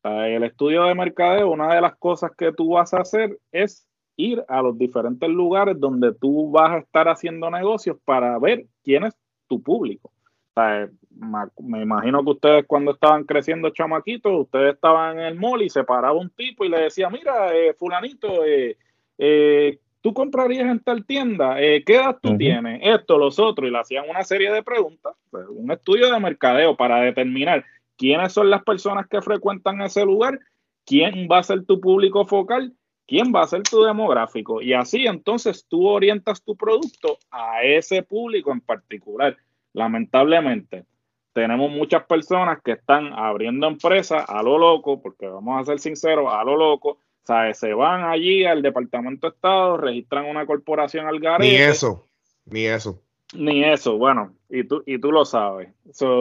[0.03, 4.43] El estudio de mercadeo, una de las cosas que tú vas a hacer es ir
[4.47, 9.15] a los diferentes lugares donde tú vas a estar haciendo negocios para ver quién es
[9.47, 10.11] tu público
[10.55, 15.83] me imagino que ustedes cuando estaban creciendo chamaquitos, ustedes estaban en el mall y se
[15.83, 18.77] paraba un tipo y le decía, mira, eh, fulanito, eh,
[19.17, 22.79] eh, tú comprarías en tal tienda, ¿qué edad tú tienes?
[22.83, 26.75] Esto, los otros, y le hacían una serie de preguntas, pues, un estudio de mercadeo
[26.75, 27.65] para determinar
[27.97, 30.39] quiénes son las personas que frecuentan ese lugar,
[30.85, 32.73] quién va a ser tu público focal,
[33.07, 38.03] quién va a ser tu demográfico, y así entonces tú orientas tu producto a ese
[38.03, 39.37] público en particular
[39.75, 40.85] lamentablemente,
[41.33, 46.33] tenemos muchas personas que están abriendo empresas a lo loco, porque vamos a ser sinceros,
[46.33, 47.59] a lo loco, ¿sabes?
[47.59, 51.51] Se van allí al Departamento de Estado, registran una corporación al garete.
[51.51, 52.07] Ni eso,
[52.45, 53.01] ni eso.
[53.33, 55.69] Ni eso, bueno, y tú, y tú lo sabes.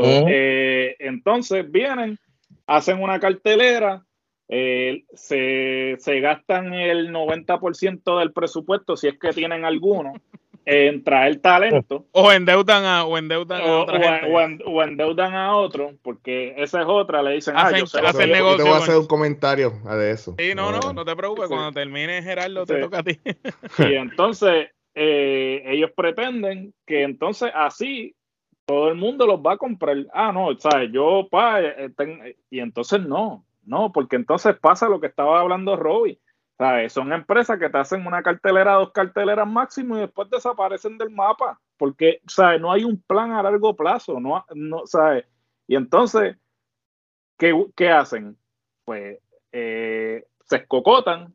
[0.03, 2.19] Eh, entonces vienen,
[2.67, 4.05] hacen una cartelera,
[4.49, 10.15] eh, se, se gastan el 90% del presupuesto, si es que tienen alguno,
[10.67, 12.07] en traer talento.
[12.13, 14.65] O endeudan a, o endeudan a otra gente.
[14.67, 17.85] O, endeudan a otro, porque esa es otra, le dicen, ah, yo,
[18.27, 20.35] negocio, te voy a hacer un comentario de eso.
[20.39, 23.19] Sí, no, no, no te preocupes, cuando termine Gerardo te toca a ti.
[23.79, 28.15] Y entonces eh, ellos pretenden que entonces así
[28.65, 29.97] todo el mundo los va a comprar.
[30.13, 30.91] Ah, no, ¿sabes?
[30.93, 36.19] Yo, pa, eh, y entonces no, no, porque entonces pasa lo que estaba hablando Robbie
[36.89, 41.61] son empresas que te hacen una cartelera, dos carteleras máximo y después desaparecen del mapa,
[41.77, 42.61] porque ¿sabes?
[42.61, 45.27] no hay un plan a largo plazo, no, no ¿sabes?
[45.67, 46.37] Y entonces,
[47.39, 48.39] ¿qué, hacen?
[48.85, 49.19] Pues
[49.53, 51.35] eh, se escocotan,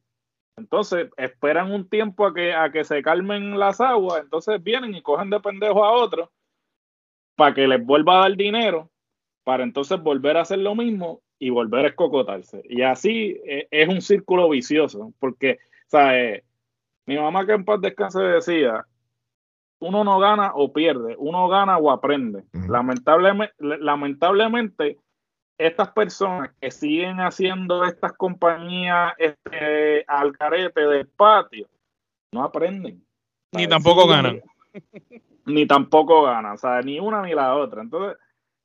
[0.55, 5.01] entonces esperan un tiempo a que, a que se calmen las aguas, entonces vienen y
[5.01, 6.32] cogen de pendejo a otro
[7.36, 8.89] para que les vuelva a dar dinero,
[9.43, 12.62] para entonces volver a hacer lo mismo y volver a escocotarse.
[12.65, 16.43] Y así eh, es un círculo vicioso, porque, ¿sabes?
[17.06, 18.86] Mi mamá que en paz descanse decía,
[19.80, 22.43] uno no gana o pierde, uno gana o aprende.
[22.67, 24.99] lamentablemente, lamentablemente,
[25.58, 31.67] estas personas que siguen haciendo estas compañías este, al carete del patio,
[32.32, 33.04] no aprenden.
[33.52, 34.41] Ni tampoco ganan.
[35.45, 37.82] Ni tampoco ganan, o sea, ni una ni la otra.
[37.82, 38.17] Entonces,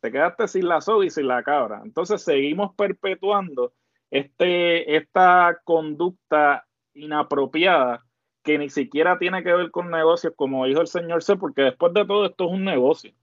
[0.04, 1.80] te quedaste sin la soga y sin la cabra.
[1.82, 3.72] Entonces seguimos perpetuando
[4.10, 8.04] este, esta conducta inapropiada
[8.42, 11.94] que ni siquiera tiene que ver con negocios, como dijo el señor C, porque después
[11.94, 13.14] de todo esto es un negocio.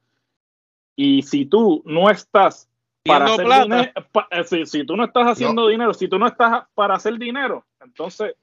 [0.96, 2.68] Y si tú no estás
[3.06, 3.92] para hacer dinero,
[4.32, 8.34] eh, si, tú no estás haciendo dinero, si tú no estás para hacer dinero, entonces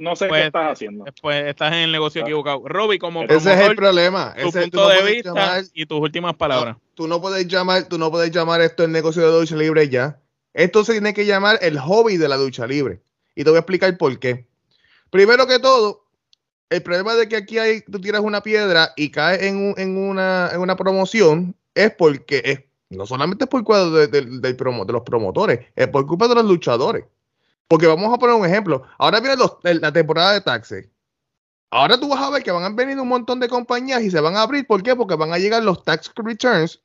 [0.00, 1.04] no sé qué pues, estás haciendo.
[1.20, 2.62] Pues estás en el negocio equivocado.
[2.66, 4.34] Robbie, como Ese es el problema.
[4.40, 6.76] Tu punto de vista y tus últimas palabras.
[6.94, 10.20] tú no puedes llamar, tú no puedes llamar esto el negocio de ducha libre ya.
[10.54, 13.00] Esto se tiene que llamar el hobby de la ducha libre.
[13.34, 14.46] Y te voy a explicar por qué.
[15.10, 16.04] Primero que todo,
[16.70, 20.50] el problema de que aquí hay, tú tiras una piedra y cae en, en, una,
[20.52, 25.60] en una promoción es porque es, no solamente es por culpa de, de los promotores,
[25.76, 27.04] es por culpa de los luchadores.
[27.68, 28.82] Porque vamos a poner un ejemplo.
[28.98, 30.88] Ahora viene la temporada de taxes.
[31.70, 34.20] Ahora tú vas a ver que van a venir un montón de compañías y se
[34.20, 34.66] van a abrir.
[34.66, 34.96] ¿Por qué?
[34.96, 36.80] Porque van a llegar los tax returns.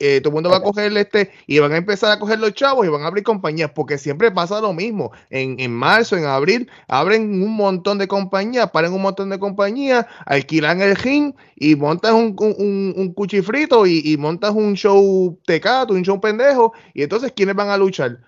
[0.00, 2.52] Eh, todo el mundo va a coger este y van a empezar a coger los
[2.52, 3.70] chavos y van a abrir compañías.
[3.72, 5.12] Porque siempre pasa lo mismo.
[5.30, 10.82] En, marzo, en abril, abren un montón de compañías, paren un montón de compañías, alquilan
[10.82, 16.20] el gym y montas un, un, cuchifrito y, y montas un show tecato, un show
[16.20, 16.72] pendejo.
[16.92, 18.18] Y entonces, ¿quiénes van a luchar?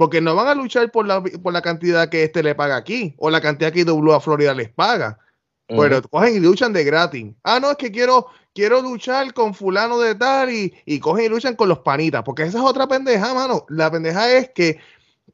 [0.00, 3.14] Porque no van a luchar por la, por la cantidad que este le paga aquí
[3.18, 5.18] o la cantidad que a Florida les paga.
[5.66, 7.34] Pero cogen y luchan de gratis.
[7.42, 11.28] Ah, no, es que quiero, quiero luchar con fulano de tal y, y cogen y
[11.28, 12.22] luchan con los panitas.
[12.22, 13.66] Porque esa es otra pendeja, mano.
[13.68, 14.78] La pendeja es que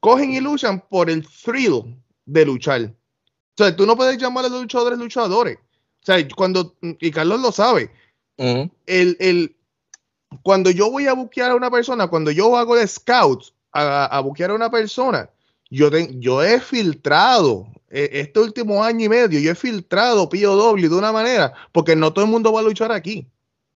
[0.00, 2.82] cogen y luchan por el thrill de luchar.
[2.86, 2.92] O
[3.56, 5.58] sea, tú no puedes llamar a los luchadores luchadores.
[5.58, 7.92] O sea, cuando, y Carlos lo sabe,
[8.36, 8.72] el,
[9.20, 9.56] el,
[10.42, 14.20] cuando yo voy a buquear a una persona, cuando yo hago de scouts a, a
[14.20, 15.30] buquear a una persona,
[15.70, 20.94] yo, yo he filtrado e, este último año y medio, yo he filtrado POW de
[20.94, 23.26] una manera, porque no todo el mundo va a luchar aquí.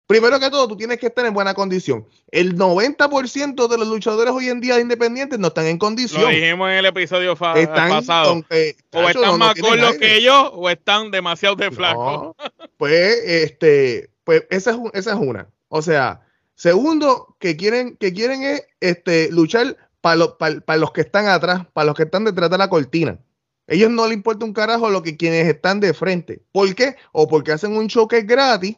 [0.06, 2.04] Primero que todo, tú tienes que estar en buena condición.
[2.32, 6.22] El 90% de los luchadores hoy en día independientes no están en condición.
[6.22, 8.44] Lo dijimos en el episodio pasado.
[8.50, 12.34] Eh, o están más gordos que yo, o están demasiado de flacos.
[12.76, 15.48] pues, este, pues esa es, esa es una.
[15.68, 16.22] O sea,
[16.60, 21.86] segundo, que quieren, que quieren es este, luchar para, para los que están atrás, para
[21.86, 23.18] los que están detrás de la cortina.
[23.66, 26.42] Ellos no les importa un carajo lo que quienes están de frente.
[26.52, 26.96] ¿Por qué?
[27.12, 28.76] O porque hacen un show que es gratis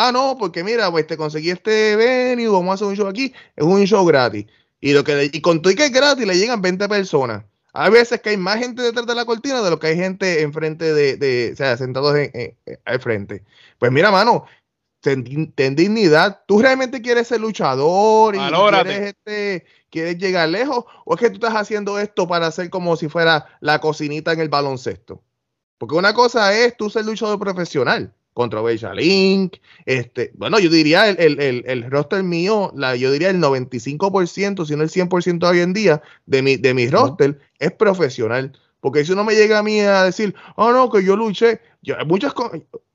[0.00, 3.32] Ah, no, porque mira, pues te conseguí este venue, vamos a hacer un show aquí,
[3.56, 4.46] es un show gratis.
[4.80, 7.44] Y lo que y con tu que es gratis le llegan 20 personas.
[7.72, 10.42] Hay veces que hay más gente detrás de la cortina de lo que hay gente
[10.42, 13.42] enfrente de, de o sea, sentados en, al frente.
[13.80, 14.46] Pues mira, mano,
[15.00, 16.42] ten, dignidad.
[16.46, 20.84] ¿Tú realmente quieres ser luchador y quieres, este, quieres llegar lejos?
[21.04, 24.40] ¿O es que tú estás haciendo esto para hacer como si fuera la cocinita en
[24.40, 25.22] el baloncesto?
[25.78, 28.62] Porque una cosa es tú ser luchador profesional contra
[28.94, 29.56] Link.
[29.84, 34.76] Este, bueno, yo diría el, el, el, roster mío, la, yo diría el 95%, si
[34.76, 38.52] no el 100% hoy en día de mi, de mi roster es profesional.
[38.78, 42.06] Porque si uno me llega a mí a decir, oh no, que yo luché, hay
[42.06, 42.32] muchas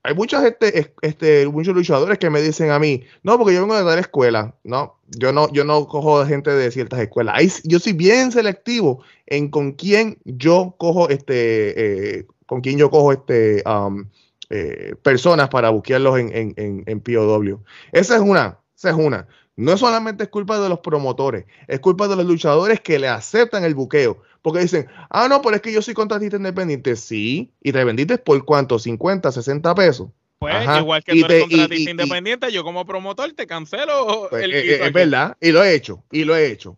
[0.04, 3.78] hay muchas este, este, muchos luchadores que me dicen a mí, no, porque yo vengo
[3.78, 7.62] de la escuela, no, yo no, yo no cojo gente de ciertas escuelas.
[7.64, 13.14] yo soy bien selectivo en con quién yo cojo este, eh, con quién yo cojo
[13.14, 14.06] este um,
[14.50, 17.64] eh, personas para buscarlos en, en, en, POW.
[17.94, 19.28] Esa es una, esa es una.
[19.56, 23.64] No solamente es culpa de los promotores, es culpa de los luchadores que le aceptan
[23.64, 24.22] el buqueo.
[24.42, 26.96] Porque dicen, ah, no, pero es que yo soy contratista independiente.
[26.96, 30.10] Sí, y te vendiste por cuánto, 50, 60 pesos.
[30.40, 34.86] Pues igual que tú eres contratista independiente, yo como promotor te cancelo pues, el eh,
[34.86, 36.78] Es verdad, y lo he hecho, y lo he hecho.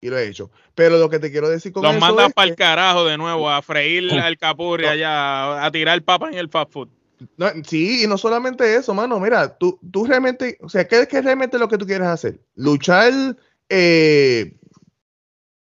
[0.00, 0.52] Y lo he hecho.
[0.76, 3.60] Pero lo que te quiero decir con Los mandas para el carajo de nuevo, a
[3.62, 6.88] freír al capurri allá, a tirar papas en el fast food.
[7.66, 9.18] Sí, y no solamente eso, mano.
[9.20, 12.40] Mira, tú, tú realmente, o sea, ¿qué es, realmente lo que tú quieres hacer?
[12.54, 13.36] Luchar
[13.68, 14.56] eh,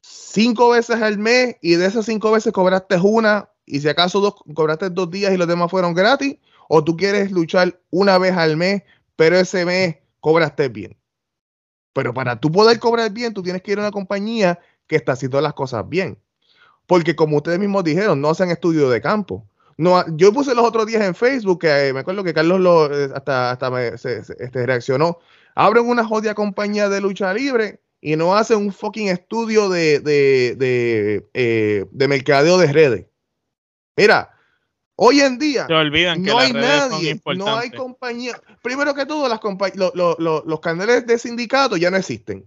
[0.01, 4.35] cinco veces al mes y de esas cinco veces cobraste una y si acaso dos,
[4.55, 6.37] cobraste dos días y los demás fueron gratis.
[6.69, 8.83] O tú quieres luchar una vez al mes,
[9.17, 10.97] pero ese mes cobraste bien.
[11.93, 15.13] Pero para tú poder cobrar bien, tú tienes que ir a una compañía que está
[15.13, 16.19] haciendo las cosas bien.
[16.87, 19.47] Porque como ustedes mismos dijeron, no hacen estudio de campo.
[19.79, 22.93] No, yo puse los otros días en Facebook, que eh, me acuerdo que Carlos lo,
[22.93, 25.21] eh, hasta, hasta me, este, reaccionó.
[25.55, 30.57] Abren una jodida compañía de lucha libre y no hacen un fucking estudio de, de,
[30.57, 33.07] de, eh, de mercadeo de redes.
[33.97, 34.35] Mira,
[35.01, 35.79] Hoy en día no
[36.41, 38.33] hay nadie, no hay compañía.
[38.63, 39.39] Primero que todo, las
[39.95, 42.45] los canales de sindicato ya no existen.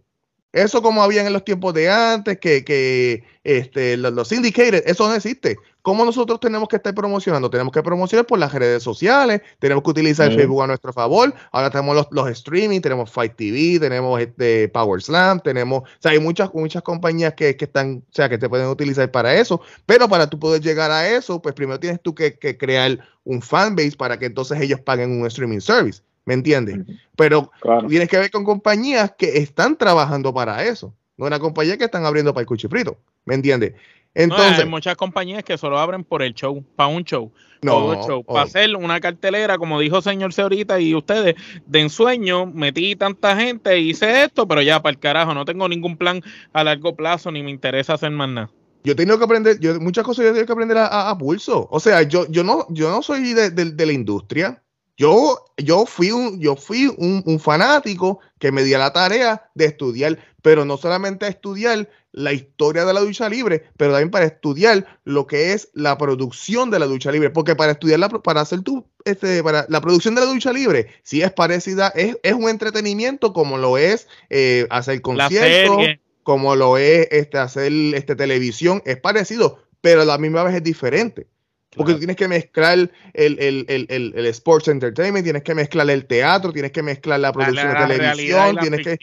[0.52, 5.08] Eso como habían en los tiempos de antes, que, que este, los, los indicators, eso
[5.08, 5.56] no existe.
[5.82, 7.50] ¿Cómo nosotros tenemos que estar promocionando?
[7.50, 11.34] Tenemos que promocionar por las redes sociales, tenemos que utilizar Facebook a nuestro favor.
[11.52, 16.12] Ahora tenemos los, los, streaming, tenemos Fight TV, tenemos este Power Slam, tenemos, o sea,
[16.12, 19.62] hay muchas, muchas compañías que, que, están, o sea, que te pueden utilizar para eso.
[19.86, 23.42] Pero para tú poder llegar a eso, pues primero tienes tú que, que crear un
[23.42, 26.02] fanbase para que entonces ellos paguen un streaming service.
[26.26, 26.78] ¿Me entiendes?
[27.16, 27.52] Pero
[27.90, 30.94] tienes que ver con compañías que están trabajando para eso.
[31.18, 32.98] No una compañía que están abriendo para el cuchifrito.
[33.26, 33.74] ¿Me entiendes?
[34.14, 37.32] Entonces, hay muchas compañías que solo abren por el show, para un show.
[37.62, 38.24] No, show.
[38.24, 43.80] Para hacer una cartelera, como dijo señor Seorita y ustedes, de ensueño, metí tanta gente,
[43.80, 46.22] hice esto, pero ya para el carajo, no tengo ningún plan
[46.54, 48.52] a largo plazo, ni me interesa hacer más nada.
[48.84, 51.68] Yo he tenido que aprender, yo, muchas cosas yo tengo que aprender a, pulso.
[51.70, 54.62] O sea, yo, yo, no, yo no soy de la industria.
[55.02, 60.20] Yo, yo fui, un, yo fui un, fanático que me dio la tarea de estudiar,
[60.44, 65.00] pero no solamente a estudiar la historia de la lucha libre, pero también para estudiar
[65.06, 68.62] lo que es la producción de la lucha libre, porque para estudiar la, para hacer
[68.62, 72.50] tu, este, para la producción de la lucha libre, si es parecida, es, es un
[72.50, 75.78] entretenimiento como lo es eh, hacer conciertos,
[76.24, 80.64] como lo es este, hacer este, televisión, es parecido, pero a la misma vez es
[80.64, 81.28] diferente.
[81.74, 82.78] Porque tú tienes que mezclar
[83.14, 87.32] el, el, el, el, sports entertainment, tienes que mezclar el teatro, tienes que mezclar la
[87.32, 89.00] producción de televisión, tienes que,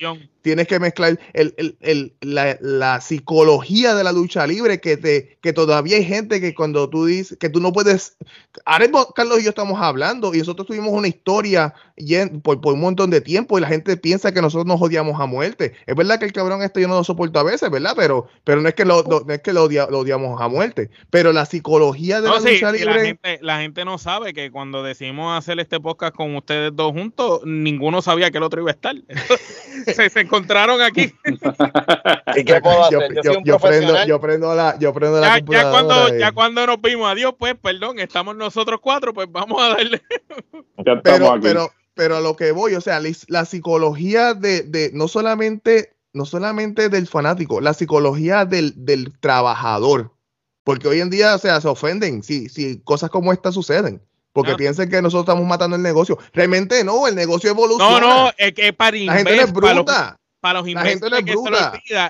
[0.49, 6.05] tienes que mezclar el, la, psicología de la lucha libre, que, te, que todavía hay
[6.07, 8.17] gente que cuando tú dices que tú no puedes...
[8.65, 11.75] Ahora Carlos y yo estamos hablando y nosotros tuvimos una historia
[12.43, 15.27] por, por, un montón de tiempo y la gente piensa que nosotros nos odiamos a
[15.27, 15.75] muerte.
[15.87, 17.93] Es verdad que el cabrón este yo no lo soporto a veces, ¿verdad?
[17.95, 20.89] Pero, pero no es que lo, no es que lo, odiamos a muerte.
[21.11, 22.95] Pero la psicología de la lucha libre...
[22.95, 26.93] La gente, la gente no sabe que cuando decidimos hacer este podcast con ustedes dos
[26.93, 28.97] juntos, ninguno sabía que el otro iba a estar.
[29.95, 31.13] se, encontraron aquí.
[32.37, 33.15] ¿Y qué puedo hacer?
[33.15, 36.67] Yo, yo, yo, prendo, yo prendo la, yo prendo la ya, ya cuando, ya cuando
[36.67, 40.03] nos vimos, adiós, pues, perdón, estamos nosotros cuatro, pues vamos a darle.
[41.03, 45.97] pero, pero, pero a lo que voy, o sea, la, psicología de, de, no solamente,
[46.13, 50.13] no solamente del fanático, la psicología del, del trabajador.
[50.65, 54.03] Porque hoy en día, o sea, se ofenden si, si cosas como esta suceden.
[54.39, 56.17] Porque piensen que nosotros estamos matando el negocio.
[56.33, 58.01] Realmente no, el negocio evoluciona.
[58.01, 59.73] No, no, es que para La gente no es bruta.
[59.73, 60.19] Para los,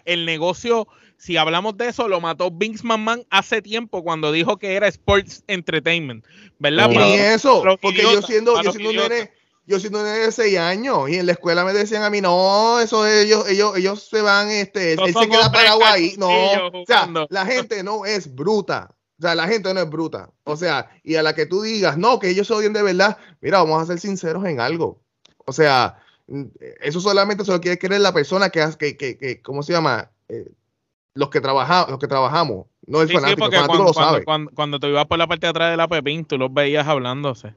[0.05, 4.75] el negocio, si hablamos de eso, lo mató Vince McMahon hace tiempo cuando dijo que
[4.75, 6.25] era Sports Entertainment.
[6.59, 6.91] ¿Verdad?
[6.91, 9.33] Y eso, porque yo siendo, yo siendo un nene,
[9.67, 12.21] yo siendo un nene de 6 años y en la escuela me decían a mí,
[12.21, 16.15] no, eso ellos, ellos, ellos se van, este, él se queda parado ahí.
[16.19, 18.95] No, o sea, la gente no es bruta.
[19.19, 20.31] O sea, la gente no es bruta.
[20.45, 23.19] O sea, y a la que tú digas, no, que ellos se odian de verdad,
[23.41, 25.01] mira, vamos a ser sinceros en algo.
[25.45, 26.01] O sea,
[26.81, 30.11] eso solamente se lo quiere creer la persona que, que, que, que ¿cómo se llama?
[30.29, 30.51] Eh,
[31.15, 34.25] los que trabajamos, los que trabajamos, no el fanático, el fanático cuando, lo sabe.
[34.25, 36.87] Cuando, cuando, te ibas por la parte de atrás de la Pepín, tú los veías
[36.87, 37.55] hablándose.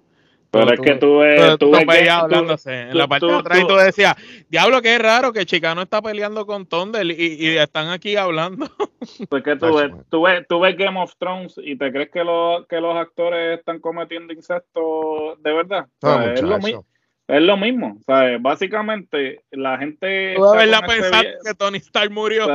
[0.52, 1.58] Pero es que tú ves.
[1.58, 4.16] Tú, veías hablándose en la parte de atrás y tú decías,
[4.50, 8.68] diablo, que es raro que Chicano está peleando con Thunder y, y están aquí hablando.
[9.30, 12.24] Pues que tú ves, tú, ves, tú ves Game of Thrones y te crees que,
[12.24, 15.88] lo, que los actores están cometiendo incesto de verdad.
[16.36, 16.86] es, lo mismo,
[17.32, 17.98] es lo mismo.
[18.40, 20.34] Básicamente, la gente.
[20.36, 22.48] Tú verdad pensar que Tony Stark murió.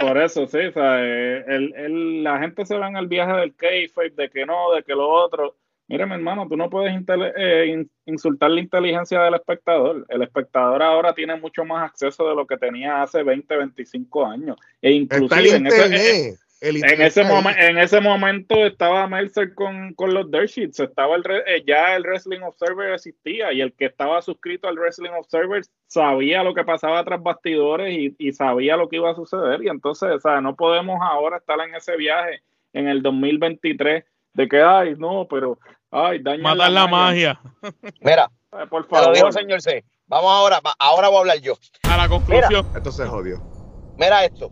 [0.00, 0.58] por eso, sí.
[0.58, 4.82] El, el, la gente se va en el viaje del kayfabe de que no, de
[4.82, 5.56] que lo otro
[5.86, 6.94] Mire, mi hermano, tú no puedes
[7.36, 10.06] eh, insultar la inteligencia del espectador.
[10.08, 14.56] El espectador ahora tiene mucho más acceso de lo que tenía hace 20, 25 años.
[14.80, 20.48] E inclusive en ese, en, ese en ese momento estaba Mercer con, con los Dirt
[20.48, 20.80] Sheets.
[20.80, 25.10] Estaba el, eh, ya el Wrestling Observer existía y el que estaba suscrito al Wrestling
[25.10, 29.62] Observer sabía lo que pasaba tras bastidores y, y sabía lo que iba a suceder.
[29.62, 32.42] Y entonces, o sea, no podemos ahora estar en ese viaje
[32.72, 34.04] en el 2023
[34.34, 35.58] de que, ay, no, pero,
[35.90, 37.40] ay, daña Matar la, magia.
[38.00, 38.30] Mira,
[38.68, 39.18] por favor.
[39.18, 39.84] Lo señor C.
[40.06, 41.54] Vamos ahora, ahora voy a hablar yo.
[41.88, 42.66] A la conclusión.
[42.76, 43.40] esto se jodió.
[43.96, 44.50] Mira esto.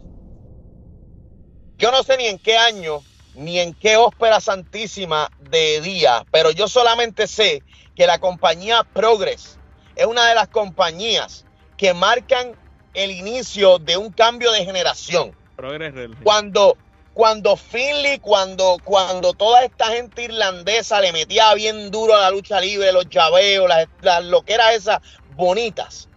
[1.83, 3.03] Yo no sé ni en qué año,
[3.35, 7.65] ni en qué ópera santísima de día, pero yo solamente sé
[7.97, 9.59] que la compañía Progress
[9.97, 11.45] es una de las compañías
[11.77, 12.55] que marcan
[12.95, 15.35] el inicio de un cambio de generación.
[15.57, 16.79] Progress Cuando
[17.15, 22.61] cuando Finley, cuando, cuando toda esta gente irlandesa le metía bien duro a la lucha
[22.61, 23.69] libre, los llaveos,
[24.01, 25.01] las, lo que era esas
[25.35, 26.09] bonitas,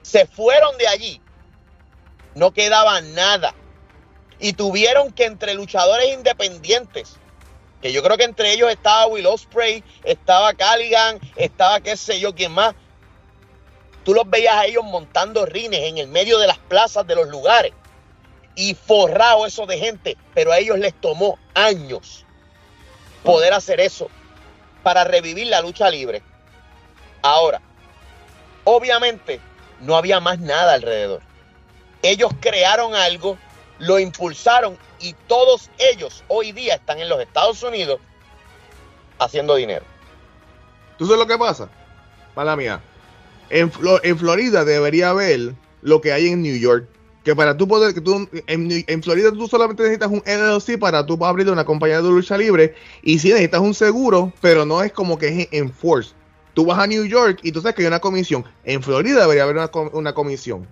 [0.00, 1.20] se fueron de allí.
[2.34, 3.54] No quedaba nada.
[4.38, 7.16] Y tuvieron que entre luchadores independientes,
[7.80, 12.34] que yo creo que entre ellos estaba Will Ospreay, estaba Callaghan, estaba qué sé yo
[12.34, 12.74] quién más.
[14.04, 17.28] Tú los veías a ellos montando rines en el medio de las plazas de los
[17.28, 17.72] lugares
[18.54, 22.24] y forrado eso de gente, pero a ellos les tomó años
[23.22, 24.08] poder hacer eso
[24.82, 26.22] para revivir la lucha libre.
[27.22, 27.60] Ahora,
[28.64, 29.40] obviamente
[29.80, 31.22] no había más nada alrededor.
[32.02, 33.36] Ellos crearon algo,
[33.78, 38.00] lo impulsaron y todos ellos hoy día están en los Estados Unidos
[39.18, 39.84] haciendo dinero.
[40.98, 41.68] ¿Tú sabes lo que pasa?
[42.34, 42.80] Mala mía.
[43.50, 46.88] En, Florida debería haber lo que hay en New York
[47.22, 51.22] que para tú poder, que tú, en, Florida tú solamente necesitas un LLC para tú
[51.24, 55.18] abrir una compañía de lucha libre y si necesitas un seguro, pero no es como
[55.18, 56.12] que es en force.
[56.54, 58.44] Tú vas a New York y tú sabes que hay una comisión.
[58.64, 59.56] En Florida debería haber
[59.92, 60.68] una, comisión.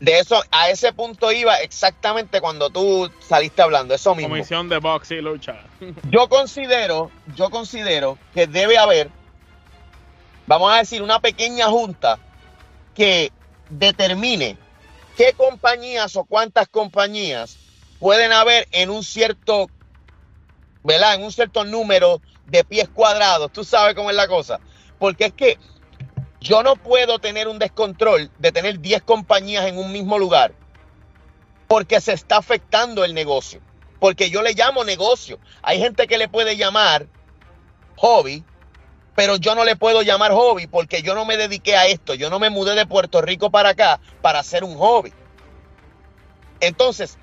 [0.00, 4.30] De eso, a ese punto iba exactamente cuando tú saliste hablando, eso mismo.
[4.30, 5.60] Comisión de box y lucha.
[6.10, 9.10] Yo considero, yo considero que debe haber,
[10.46, 12.18] vamos a decir, una pequeña junta
[12.94, 13.32] que
[13.70, 14.56] determine
[15.16, 17.58] qué compañías o cuántas compañías
[17.98, 19.70] pueden haber en un cierto,
[20.82, 21.14] ¿verdad?
[21.14, 23.52] En un cierto número de pies cuadrados.
[23.52, 24.60] Tú sabes cómo es la cosa.
[24.98, 25.58] Porque es que
[26.44, 30.52] yo no puedo tener un descontrol de tener 10 compañías en un mismo lugar
[31.66, 33.62] porque se está afectando el negocio.
[33.98, 35.38] Porque yo le llamo negocio.
[35.62, 37.06] Hay gente que le puede llamar
[37.96, 38.44] hobby,
[39.16, 42.12] pero yo no le puedo llamar hobby porque yo no me dediqué a esto.
[42.12, 45.14] Yo no me mudé de Puerto Rico para acá para hacer un hobby.
[46.60, 47.16] Entonces,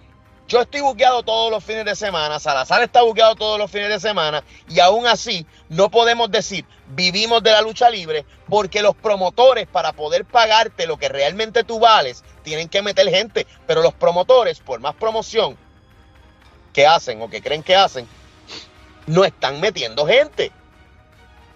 [0.47, 3.99] yo estoy buqueado todos los fines de semana, Salazar está buqueado todos los fines de
[3.99, 9.67] semana y aún así no podemos decir vivimos de la lucha libre porque los promotores
[9.67, 14.59] para poder pagarte lo que realmente tú vales tienen que meter gente, pero los promotores
[14.59, 15.57] por más promoción
[16.73, 18.07] que hacen o que creen que hacen,
[19.07, 20.51] no están metiendo gente.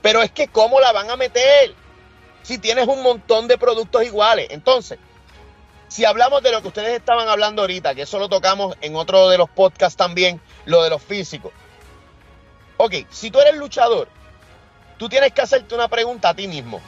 [0.01, 1.73] Pero es que ¿cómo la van a meter?
[2.43, 4.47] Si tienes un montón de productos iguales.
[4.51, 4.99] Entonces,
[5.95, 9.29] si hablamos de lo que ustedes estaban hablando ahorita, que eso lo tocamos en otro
[9.29, 11.53] de los podcasts también, lo de los físicos.
[12.75, 14.09] Ok, si tú eres luchador,
[14.97, 16.81] tú tienes que hacerte una pregunta a ti mismo.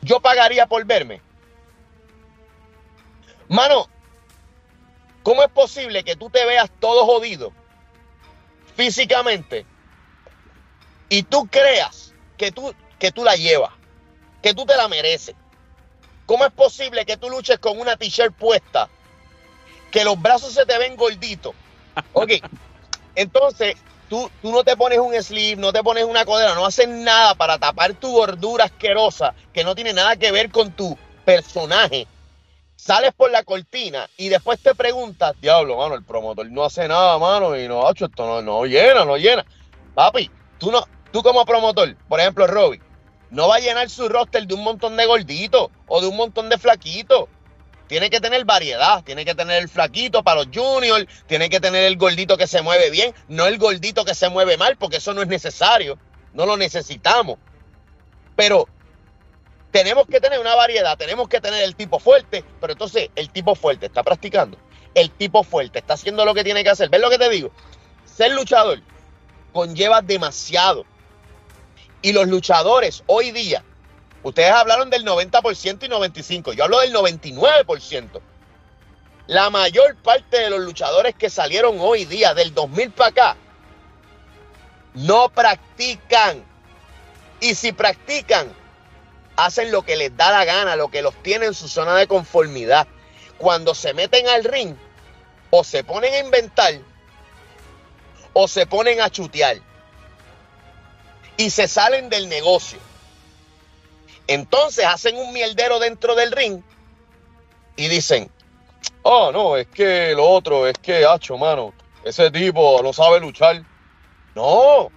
[0.00, 1.20] ¿Yo pagaría por verme?
[3.48, 3.86] Mano,
[5.22, 7.52] ¿cómo es posible que tú te veas todo jodido
[8.76, 9.66] físicamente
[11.10, 13.72] y tú creas que tú, que tú la llevas,
[14.40, 15.36] que tú te la mereces.
[16.30, 18.88] ¿Cómo es posible que tú luches con una t-shirt puesta,
[19.90, 21.56] que los brazos se te ven gorditos?
[22.12, 22.34] Ok,
[23.16, 23.74] entonces
[24.08, 27.34] tú, tú no te pones un sleeve, no te pones una codera, no haces nada
[27.34, 32.06] para tapar tu gordura asquerosa que no tiene nada que ver con tu personaje.
[32.76, 37.18] Sales por la cortina y después te preguntas, diablo, mano, el promotor no hace nada,
[37.18, 39.44] mano, y no, esto no, no llena, no llena.
[39.96, 42.80] Papi, tú no, Tú como promotor, por ejemplo, Robbie,
[43.30, 46.48] no va a llenar su roster de un montón de gorditos o de un montón
[46.48, 47.28] de flaquitos.
[47.86, 51.84] Tiene que tener variedad, tiene que tener el flaquito para los juniors, tiene que tener
[51.84, 55.12] el gordito que se mueve bien, no el gordito que se mueve mal, porque eso
[55.12, 55.98] no es necesario,
[56.32, 57.38] no lo necesitamos.
[58.36, 58.68] Pero
[59.72, 63.56] tenemos que tener una variedad, tenemos que tener el tipo fuerte, pero entonces el tipo
[63.56, 64.56] fuerte está practicando,
[64.94, 66.90] el tipo fuerte está haciendo lo que tiene que hacer.
[66.90, 67.50] ¿Ves lo que te digo?
[68.04, 68.80] Ser luchador
[69.52, 70.84] conlleva demasiado.
[72.02, 73.62] Y los luchadores hoy día,
[74.22, 78.20] ustedes hablaron del 90% y 95%, yo hablo del 99%.
[79.26, 83.36] La mayor parte de los luchadores que salieron hoy día, del 2000 para acá,
[84.94, 86.42] no practican.
[87.38, 88.52] Y si practican,
[89.36, 92.06] hacen lo que les da la gana, lo que los tiene en su zona de
[92.06, 92.88] conformidad.
[93.38, 94.74] Cuando se meten al ring,
[95.50, 96.74] o se ponen a inventar,
[98.32, 99.69] o se ponen a chutear
[101.40, 102.78] y se salen del negocio.
[104.26, 106.60] Entonces hacen un mierdero dentro del ring
[107.76, 108.30] y dicen,
[109.02, 111.72] oh no, es que lo otro, es que, hacho, mano,
[112.04, 113.64] ese tipo no sabe luchar.
[114.34, 114.90] No,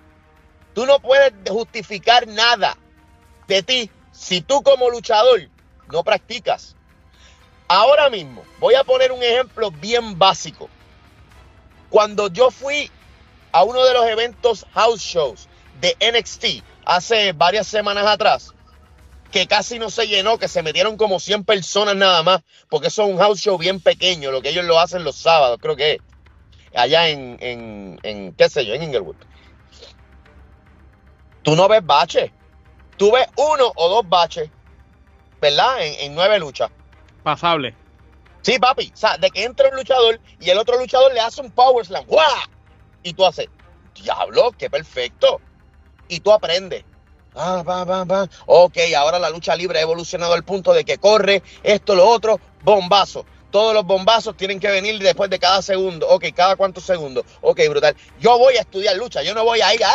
[0.74, 2.78] tú no puedes justificar nada
[3.48, 5.50] de ti si tú como luchador
[5.90, 6.76] no practicas.
[7.70, 10.70] Ahora mismo, voy a poner un ejemplo bien básico.
[11.90, 12.92] Cuando yo fui
[13.54, 15.48] a uno de los eventos house shows
[15.82, 18.54] de NXT hace varias semanas atrás,
[19.32, 23.04] que casi no se llenó, que se metieron como 100 personas nada más, porque eso
[23.04, 25.94] es un house show bien pequeño, lo que ellos lo hacen los sábados, creo que
[25.94, 26.00] es,
[26.76, 29.16] allá en, en, en qué sé yo, en Inglewood.
[31.42, 32.32] Tú no ves baches,
[32.98, 34.50] tú ves uno o dos baches,
[35.42, 35.86] ¿verdad?
[35.86, 36.70] En, en nueve luchas.
[37.24, 37.76] Pasable.
[38.44, 41.42] Sí, papi, o sea, de que entra un luchador y el otro luchador le hace
[41.42, 42.28] un power slam, ¡guau!
[43.02, 43.48] Y tú haces,
[43.96, 45.42] diablo, qué perfecto
[46.08, 46.84] y tú aprendes.
[47.36, 48.30] Ah, va, va, va.
[48.46, 52.40] Ok, ahora la lucha libre ha evolucionado al punto de que corre esto, lo otro,
[52.62, 53.26] bombazo.
[53.50, 56.08] Todos los bombazos tienen que venir después de cada segundo.
[56.10, 57.24] Ok, cada cuántos segundos.
[57.42, 57.96] Ok, brutal.
[58.20, 59.22] Yo voy a estudiar lucha.
[59.22, 59.92] Yo no voy a ir a...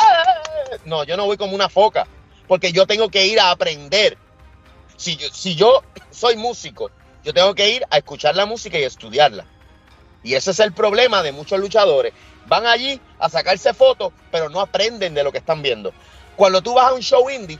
[0.84, 2.06] No, yo no voy como una foca.
[2.46, 4.16] Porque yo tengo que ir a aprender.
[4.96, 5.82] Si yo, si yo
[6.12, 6.92] soy músico,
[7.24, 9.44] yo tengo que ir a escuchar la música y estudiarla.
[10.22, 12.12] Y ese es el problema de muchos luchadores.
[12.48, 15.92] Van allí a sacarse fotos, pero no aprenden de lo que están viendo.
[16.36, 17.58] Cuando tú vas a un show indie,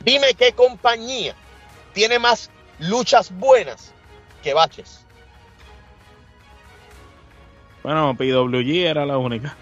[0.00, 1.34] dime qué compañía
[1.92, 3.92] tiene más luchas buenas
[4.42, 5.04] que baches.
[7.82, 9.56] Bueno, PWG era la única.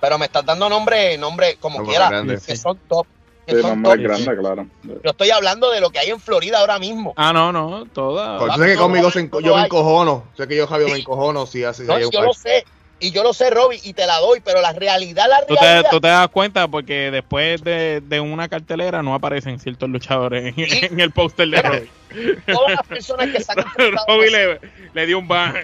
[0.00, 2.10] Pero me estás dando nombre, nombre como quiera,
[2.44, 3.06] que son top.
[3.46, 4.66] Sí, más grande, claro.
[4.82, 7.14] Yo estoy hablando de lo que hay en Florida ahora mismo.
[7.16, 8.38] Ah, no, no, toda.
[8.38, 10.24] Pues sé que conmigo se, yo me encojono.
[10.36, 11.84] Sé que yo, Javier, me encojono si hace.
[11.84, 12.64] No, yo lo sé.
[12.98, 15.82] Y yo lo sé, Robbie, y te la doy, pero la realidad, la realidad.
[15.82, 19.90] Tú te, tú te das cuenta porque después de, de, una cartelera no aparecen ciertos
[19.90, 21.90] luchadores en, en el póster de Robbie.
[22.46, 24.06] Todas las personas que se han enfrentado.
[24.08, 24.60] Robbie le,
[24.94, 25.58] le dio un bajo.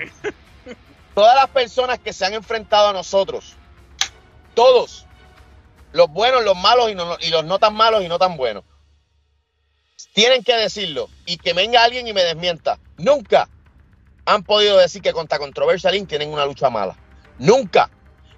[1.14, 3.54] Todas las personas que se han enfrentado a nosotros,
[4.54, 5.06] todos,
[5.92, 8.64] los buenos, los malos y, los no tan malos y no tan buenos.
[10.14, 12.78] Tienen que decirlo y que venga alguien y me desmienta.
[12.96, 13.48] Nunca
[14.24, 16.08] han podido decir que contra Controversial Inc.
[16.08, 16.96] tienen una lucha mala.
[17.38, 17.90] Nunca.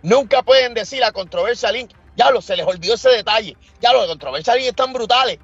[0.02, 1.90] Nunca pueden decir a Controversial Inc.
[2.16, 3.56] Ya lo, se les olvidó ese detalle.
[3.80, 5.38] Ya lo de controversia están brutales.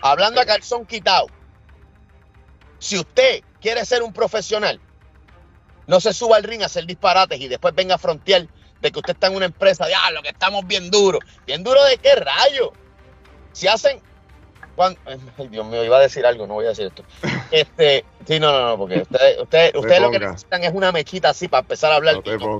[0.00, 1.26] Hablando a calzón quitado.
[2.78, 4.80] Si usted quiere ser un profesional,
[5.86, 8.48] no se suba al ring a hacer disparates y después venga a frontear
[8.82, 11.20] de que usted está en una empresa, de, ah, lo que estamos bien duro.
[11.46, 12.72] ¿Bien duro de qué rayo?
[13.52, 14.02] Si hacen...
[14.76, 17.04] Ay, Dios mío, iba a decir algo, no voy a decir esto.
[17.50, 21.28] Este, sí, no, no, no, porque ustedes usted, usted lo que necesitan es una mechita
[21.28, 22.16] así para empezar a hablar.
[22.24, 22.58] No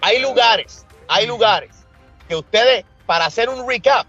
[0.00, 1.86] hay lugares, hay lugares
[2.28, 4.06] que ustedes, para hacer un recap,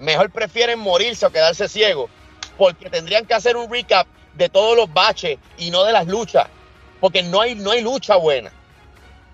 [0.00, 2.10] mejor prefieren morirse o quedarse ciegos,
[2.56, 6.48] porque tendrían que hacer un recap de todos los baches y no de las luchas,
[7.04, 8.50] porque no hay, no hay lucha buena.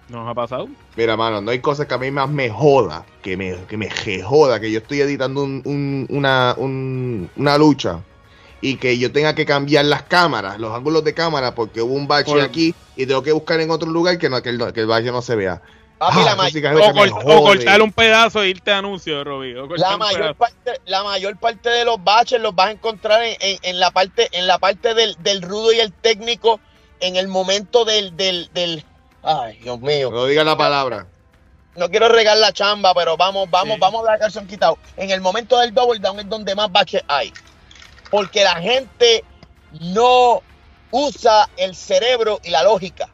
[0.08, 0.68] ¿Nos ha pasado?
[0.96, 3.88] Mira, mano, no hay cosas que a mí más me joda, que me, que me
[3.88, 8.00] joda, que yo estoy editando una, una lucha
[8.60, 12.08] y que yo tenga que cambiar las cámaras, los ángulos de cámara, porque hubo un
[12.08, 14.88] bache aquí y tengo que buscar en otro lugar que, no, que, el, que el
[14.88, 15.62] bache no se vea.
[16.02, 16.34] Ah,
[17.24, 19.54] o, cortar un pedazo e irte a anuncio, Robbie.
[19.76, 23.92] La mayor, parte, la mayor parte de los baches los vas a encontrar en, la
[23.92, 26.58] parte, en la parte del, rudo y el técnico,
[27.00, 28.84] en el momento del, del,
[29.22, 30.10] ay, Dios mío.
[30.10, 31.06] No diga la palabra.
[31.76, 34.78] No quiero regar la chamba, pero vamos, vamos, vamos a dar son quitado.
[34.96, 37.32] En el momento del double down es donde más baches hay
[38.10, 39.24] porque la gente
[39.80, 40.42] no
[40.90, 43.08] usa el cerebro y la lógica.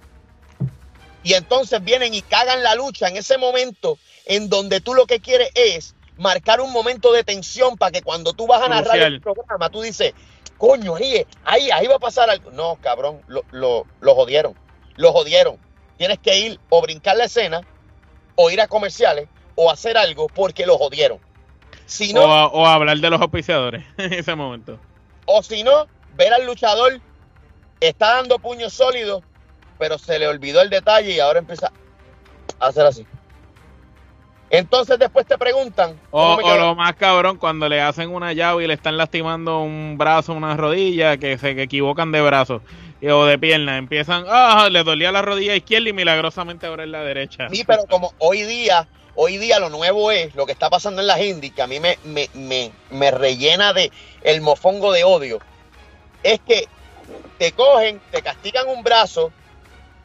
[1.23, 5.21] Y entonces vienen y cagan la lucha en ese momento en donde tú lo que
[5.21, 9.21] quieres es marcar un momento de tensión para que cuando tú vas a narrar el
[9.21, 10.15] programa, tú dices,
[10.59, 12.51] coño, ahí, ahí, ahí va a pasar algo.
[12.51, 14.55] No, cabrón, lo, lo, lo jodieron,
[14.97, 15.59] lo jodieron.
[15.97, 17.61] Tienes que ir o brincar la escena,
[18.35, 21.21] o ir a comerciales, o hacer algo porque lo jodieron
[22.19, 24.79] o, hablar de los auspiciadores en ese momento.
[25.27, 27.01] O si no, ver al luchador,
[27.81, 29.23] está dando puños sólidos,
[29.79, 31.73] pero se le olvidó el detalle y ahora empieza
[32.59, 33.07] a hacer así.
[34.51, 35.99] Entonces después te preguntan.
[36.11, 40.33] O, lo más cabrón, cuando le hacen una llave y le están lastimando un brazo,
[40.33, 42.63] una rodilla, que se equivocan de brazo
[43.03, 43.77] o de pierna.
[43.77, 47.49] Empiezan, ah, le dolía la rodilla izquierda y milagrosamente ahora es la derecha.
[47.51, 48.89] Sí, pero como hoy día
[49.19, 51.81] Hoy día lo nuevo es lo que está pasando en la Hindi, que a mí
[51.81, 53.91] me, me, rellena de
[54.23, 55.39] el mofongo de odio.
[56.23, 56.69] Es que
[57.39, 59.33] te cogen, te castigan un brazo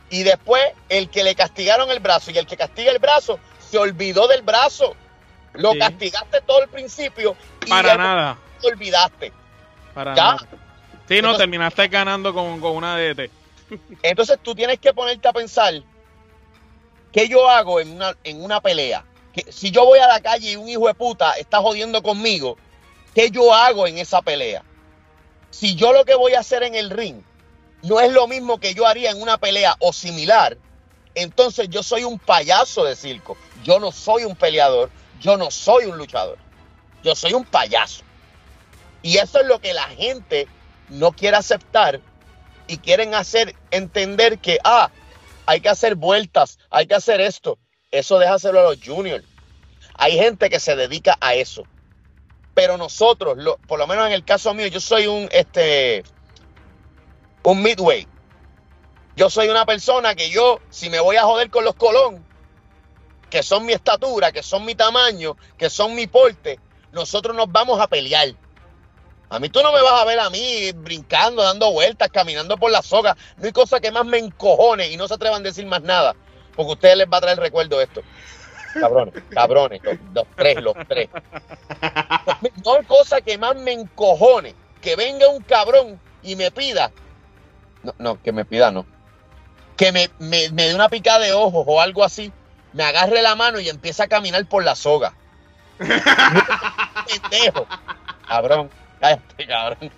[0.09, 3.37] y después el que le castigaron el brazo y el que castiga el brazo
[3.71, 4.95] se olvidó del brazo.
[5.53, 8.37] Lo castigaste todo el principio y para nada.
[8.61, 9.33] Te olvidaste.
[9.93, 10.47] Para nada.
[11.07, 13.29] Sí, no, terminaste ganando con, con una DT.
[14.03, 15.73] Entonces tú tienes que ponerte a pensar
[17.11, 19.03] ¿Qué yo hago en una, en una pelea?
[19.33, 22.57] Que, si yo voy a la calle y un hijo de puta está jodiendo conmigo,
[23.13, 24.63] ¿qué yo hago en esa pelea?
[25.49, 27.21] Si yo lo que voy a hacer en el ring
[27.83, 30.57] no es lo mismo que yo haría en una pelea o similar,
[31.15, 33.35] entonces yo soy un payaso de circo.
[33.63, 34.89] Yo no soy un peleador,
[35.19, 36.37] yo no soy un luchador.
[37.03, 38.03] Yo soy un payaso.
[39.01, 40.47] Y eso es lo que la gente
[40.89, 41.99] no quiere aceptar
[42.67, 44.91] y quieren hacer entender que, ah,
[45.45, 47.57] hay que hacer vueltas, hay que hacer esto.
[47.89, 49.25] Eso déjaselo a los juniors.
[49.95, 51.63] Hay gente que se dedica a eso.
[52.53, 53.37] Pero nosotros,
[53.67, 56.03] por lo menos en el caso mío, yo soy un, este,
[57.43, 58.07] un midway.
[59.15, 62.25] Yo soy una persona que yo, si me voy a joder con los Colón,
[63.31, 66.59] que son mi estatura, que son mi tamaño, que son mi porte,
[66.91, 68.35] nosotros nos vamos a pelear.
[69.29, 72.69] A mí tú no me vas a ver a mí brincando, dando vueltas, caminando por
[72.69, 73.15] la soga.
[73.37, 76.13] No hay cosa que más me encojone y no se atrevan a decir más nada.
[76.53, 78.01] Porque a ustedes les va a traer recuerdo esto.
[78.73, 79.81] Cabrones, cabrones,
[80.13, 81.09] los, tres, los tres.
[82.65, 86.91] No hay cosa que más me encojone que venga un cabrón y me pida.
[87.83, 88.85] No, no, que me pida, no.
[89.77, 92.33] Que me, me, me dé una picada de ojos o algo así.
[92.73, 95.13] Me agarre la mano y empiece a caminar por la soga.
[95.77, 97.67] Pendejo.
[98.27, 98.69] Cabrón
[99.47, 99.91] cabrón.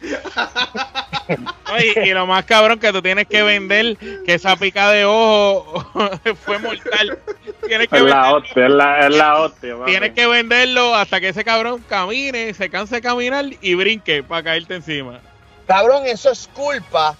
[2.05, 5.83] y lo más cabrón que tú tienes que vender que esa pica de ojo
[6.45, 7.19] fue mortal.
[7.67, 11.29] Tienes que es, la hostia, es, la, es la hostia, Tienes que venderlo hasta que
[11.29, 15.19] ese cabrón camine, se canse de caminar y brinque para caerte encima.
[15.67, 17.15] Cabrón, eso es culpa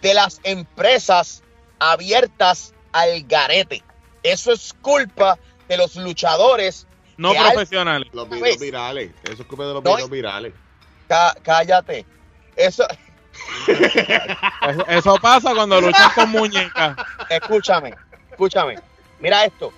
[0.00, 1.42] de las empresas
[1.78, 3.82] abiertas al garete.
[4.22, 8.08] Eso es culpa de los luchadores no profesionales.
[8.12, 9.12] Los videos virales.
[9.24, 10.54] Eso es culpa de los videos virales
[11.42, 12.06] cállate.
[12.56, 12.86] Eso.
[14.88, 16.96] eso, pasa cuando luchan con muñecas.
[17.28, 17.94] Escúchame,
[18.30, 18.78] escúchame.
[19.20, 19.72] Mira esto.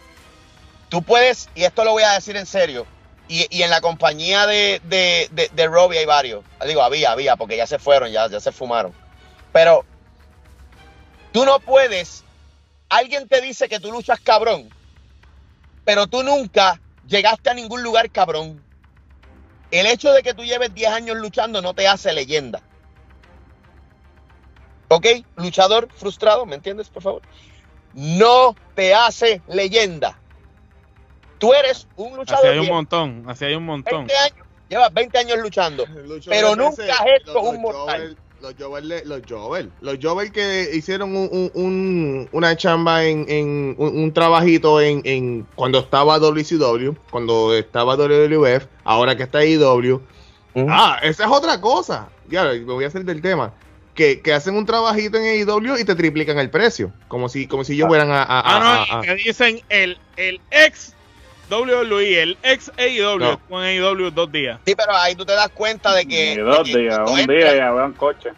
[0.89, 2.87] Tú puedes, y esto lo voy a decir en serio,
[3.27, 6.45] y, en la compañía de, de, de, Robbie hay varios.
[6.67, 8.93] Digo, había, había, porque ya se fueron, ya, ya se fumaron.
[9.53, 9.85] Pero
[11.33, 12.23] tú no puedes
[12.97, 14.69] alguien te dice que tú luchas cabrón,
[15.85, 18.63] pero tú nunca llegaste a ningún lugar cabrón.
[19.71, 22.63] El hecho de que tú lleves 10 años luchando no te hace leyenda.
[24.89, 25.07] ¿Ok?
[25.37, 27.23] Luchador frustrado, ¿me entiendes, por favor?
[27.95, 30.19] No te hace leyenda.
[31.39, 32.45] Tú eres un luchador.
[32.45, 34.07] Así hay un viejo, montón, así hay un montón.
[34.07, 35.87] 20 años, llevas 20 años luchando.
[36.05, 38.17] Lucho Pero nunca has hecho un mortal.
[38.45, 39.99] Los Jovel, le- los Jovel, los
[40.31, 46.19] que hicieron un, un- un- una chamba en, en un, trabajito en, en cuando estaba
[46.19, 49.99] WCW, cuando estaba WWF, ahora que está IW.
[50.69, 52.11] Ah, esa es otra cosa.
[52.29, 53.55] Ya, me voy a hacer del tema.
[53.95, 56.93] Que, que hacen un trabajito en AEW y te triplican el precio.
[57.09, 60.41] Como si, como si ellos fueran a, a- Ah, no, y que dicen el, el
[60.51, 60.95] ex
[61.51, 63.41] WWE, el ex AEW, No.
[63.49, 64.59] con AEW dos días.
[64.67, 66.37] Sí, pero ahí tú te das cuenta de que.
[66.39, 68.31] Dos de que días, un entra- día ya vean coche.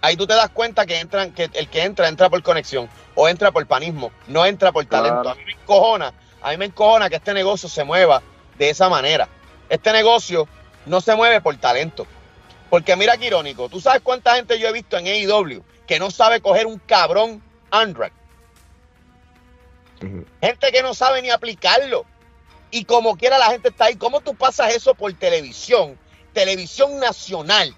[0.00, 3.28] Ahí tú te das cuenta que entran, que el que entra, entra por conexión o
[3.28, 5.22] entra por panismo, no entra por talento.
[5.22, 5.30] Claro.
[5.30, 8.22] A mí me encojona, a mí me encojona que este negocio se mueva
[8.58, 9.28] de esa manera.
[9.68, 10.46] Este negocio
[10.86, 12.06] no se mueve por talento.
[12.70, 16.10] Porque mira qué irónico, tú sabes cuánta gente yo he visto en AEW que no
[16.10, 18.12] sabe coger un cabrón Android.
[20.40, 22.04] Gente que no sabe ni aplicarlo.
[22.70, 23.96] Y como quiera la gente está ahí.
[23.96, 25.98] ¿Cómo tú pasas eso por televisión?
[26.32, 27.74] Televisión nacional.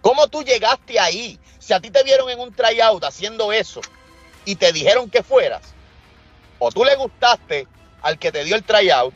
[0.00, 1.38] ¿Cómo tú llegaste ahí?
[1.58, 3.80] Si a ti te vieron en un tryout haciendo eso
[4.44, 5.62] y te dijeron que fueras,
[6.58, 7.68] o tú le gustaste
[8.00, 9.14] al que te dio el tryout,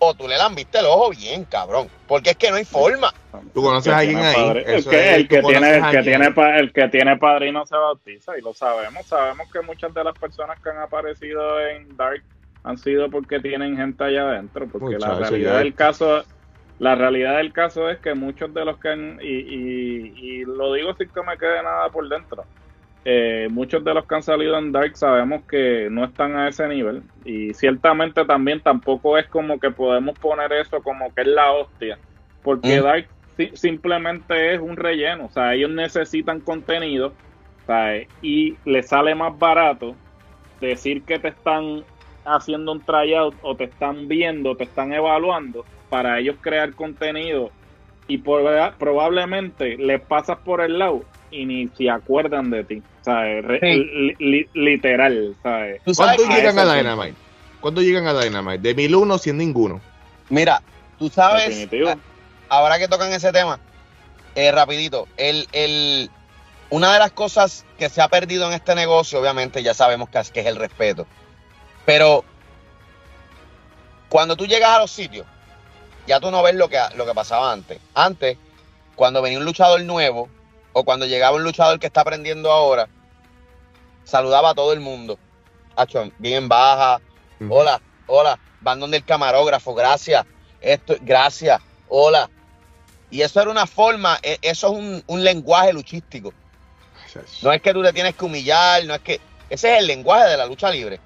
[0.00, 1.86] o tú le lambiste el ojo bien, cabrón.
[2.08, 3.12] Porque es que no hay forma.
[3.54, 4.62] Tú conoces a alguien ahí.
[4.66, 6.04] El que, el tiene, el a que alguien.
[6.04, 9.06] tiene, pa- el que tiene padrino se bautiza y lo sabemos.
[9.06, 12.22] Sabemos que muchas de las personas que han aparecido en Dark
[12.64, 14.66] han sido porque tienen gente allá adentro.
[14.66, 16.24] Porque la realidad del caso,
[16.78, 20.72] la realidad del caso es que muchos de los que han, y, y, y lo
[20.72, 22.44] digo sin que me quede nada por dentro.
[23.04, 26.68] Eh, muchos de los que han salido en Dark sabemos que no están a ese
[26.68, 31.52] nivel y ciertamente también tampoco es como que podemos poner eso como que es la
[31.52, 32.00] hostia
[32.42, 32.84] porque Mm.
[32.84, 37.18] Dark si- simplemente es un relleno, o sea, ellos necesitan contenido
[37.66, 38.10] ¿sabes?
[38.20, 40.00] y les sale más barato
[40.60, 41.86] decir que te están
[42.24, 47.56] haciendo un tryout o te están viendo, te están evaluando para ellos crear contenido
[48.06, 48.44] y por,
[48.78, 53.44] probablemente les pasas por el lado y ni se acuerdan de ti, ¿sabes?
[53.44, 53.84] Re- Sí.
[53.84, 55.80] li- li- literal, ¿sabes?
[55.84, 57.14] Tú sabes ¿Cuántos que- llegan a Dynamite?
[57.60, 58.58] ¿Cuántos llegan a Dynamite?
[58.58, 59.80] De 1001 sin ninguno.
[60.28, 60.62] Mira,
[60.98, 61.90] tú sabes, Definitivo.
[61.90, 61.98] a-
[62.48, 63.58] ahora que tocan ese tema,
[64.34, 66.10] eh, rapidito, el, el,
[66.70, 70.18] una de las cosas que se ha perdido en este negocio, obviamente ya sabemos que
[70.18, 71.06] es, que es el respeto,
[71.84, 72.24] pero
[74.08, 75.26] cuando tú llegas a los sitios,
[76.06, 77.78] ya tú no ves lo que, lo que pasaba antes.
[77.94, 78.36] Antes,
[78.96, 80.28] cuando venía un luchador nuevo,
[80.72, 82.88] o cuando llegaba un luchador que está aprendiendo ahora,
[84.04, 85.18] saludaba a todo el mundo.
[85.76, 87.00] Hacho, bien baja,
[87.48, 90.26] hola, hola, van donde el camarógrafo, gracias,
[90.60, 92.28] esto, gracias, hola.
[93.10, 96.32] Y eso era una forma, e- eso es un, un lenguaje luchístico.
[97.42, 99.20] No es que tú te tienes que humillar, no es que.
[99.48, 101.00] Ese es el lenguaje de la lucha libre.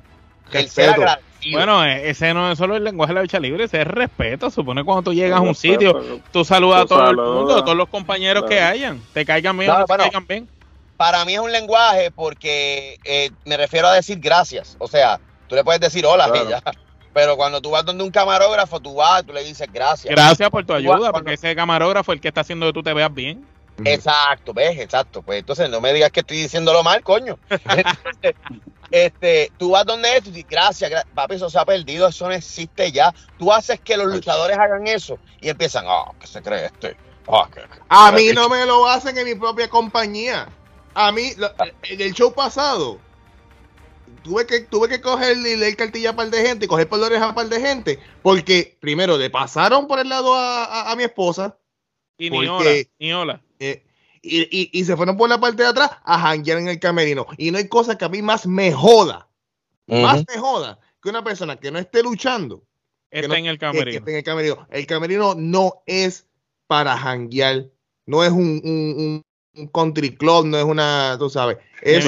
[0.53, 1.03] El ser Respeto.
[1.03, 1.59] agradecido.
[1.59, 4.51] Bueno, eh, ese no es solo el lenguaje de la lucha libre, ese es respeto.
[4.51, 7.65] Supone cuando tú llegas a un Respeto, sitio, tú saludas a todo el mundo, a
[7.65, 9.01] todos los compañeros que hayan.
[9.13, 10.05] Te caigan bien No, te bueno.
[10.05, 10.49] caigan bien.
[10.97, 14.77] Para mí es un lenguaje porque eh, me refiero a decir gracias.
[14.79, 16.41] O sea, tú le puedes decir hola Claro.
[16.41, 16.63] a ella.
[17.13, 20.13] Pero cuando tú vas donde un camarógrafo, tú vas, tú le dices gracias.
[20.15, 22.93] Gracias por tu ayuda, porque ese camarógrafo es el que está haciendo que tú te
[22.95, 23.45] veas bien.
[23.85, 25.23] Exacto, ves, exacto.
[25.23, 27.39] Pues entonces no me digas que estoy diciéndolo mal, coño.
[27.51, 28.35] Entonces,
[28.91, 32.27] este, tú vas donde esto y dices, gracias, gra- papi, eso se ha perdido, eso
[32.29, 33.13] no existe ya.
[33.39, 36.97] Tú haces que los luchadores hagan eso y empiezan, ah, ¿qué se cree este?
[37.27, 40.47] Ah, que- A mí no me lo hacen en mi propia compañía.
[40.95, 41.53] A mí, lo-
[41.83, 43.01] en el show pasado,
[44.23, 46.99] tuve que, tuve que coger y leer cartilla a par de gente, y coger por
[47.01, 50.93] la oreja a par de gente, porque primero le pasaron por el lado a, a-
[50.93, 51.57] a mi esposa
[52.17, 53.41] Y ni hola, ni hola.
[53.59, 53.83] Eh,
[54.23, 57.27] y, y- y se fueron por la parte de atrás a janguear en el camerino.
[57.37, 59.29] Y no hay cosa que a mí más me joda,
[59.87, 62.63] más me joda que una persona que no esté luchando
[63.11, 63.99] Está no- en el que- que camerino.
[63.99, 64.67] esté en el camerino.
[64.71, 66.27] El camerino no es
[66.67, 67.67] para janguear,
[68.07, 69.23] no es un, un, un-
[69.57, 71.59] un country club, no es una, tú sabes.
[71.83, 72.05] Es,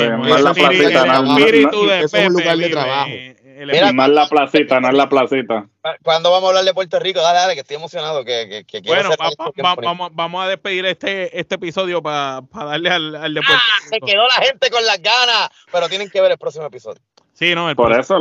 [2.05, 3.11] eso es un lugar de trabajo.
[3.57, 5.67] El Mira, Y es la placita, no es la placita.
[6.03, 7.21] ¿Cuándo vamos a hablar de Puerto Rico?
[7.21, 8.25] Dale, dale, que estoy emocionado.
[8.25, 9.31] Que, que, que quiero Bueno, va-
[9.65, 13.87] va- vamos, vamos a despedir este, este episodio para darle al, al de Puerto Ah,
[13.89, 17.01] se quedó la gente con las ganas, pero tienen que ver el próximo episodio.
[17.37, 18.19] Sí, no, el Por eso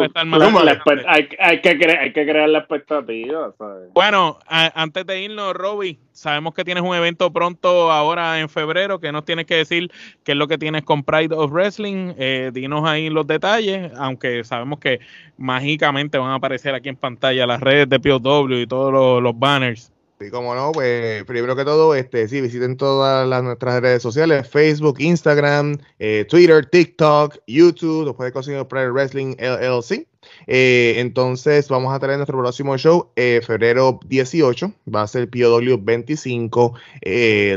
[1.08, 3.54] hay, hay, que crear, hay que crear la expectativa.
[3.58, 3.94] ¿sabes?
[3.94, 9.14] Bueno, antes de irnos, Robbie, sabemos que tienes un evento pronto ahora en febrero, que
[9.14, 9.90] nos tienes que decir
[10.26, 12.14] qué es lo que tienes con Pride of Wrestling.
[12.18, 15.00] Eh, dinos ahí los detalles, aunque sabemos que
[15.38, 19.95] mágicamente van a aparecer aquí en pantalla las redes de POW y todos los banners.
[20.20, 24.48] Y como no, pues primero que todo, este, sí, visiten todas las, nuestras redes sociales,
[24.48, 30.08] Facebook, Instagram, eh, Twitter, TikTok, YouTube, los puede conseguir Pride Wrestling LLC.
[30.48, 35.78] Eh, entonces vamos a tener nuestro próximo show eh, febrero 18, va a ser POW
[35.82, 36.74] 25,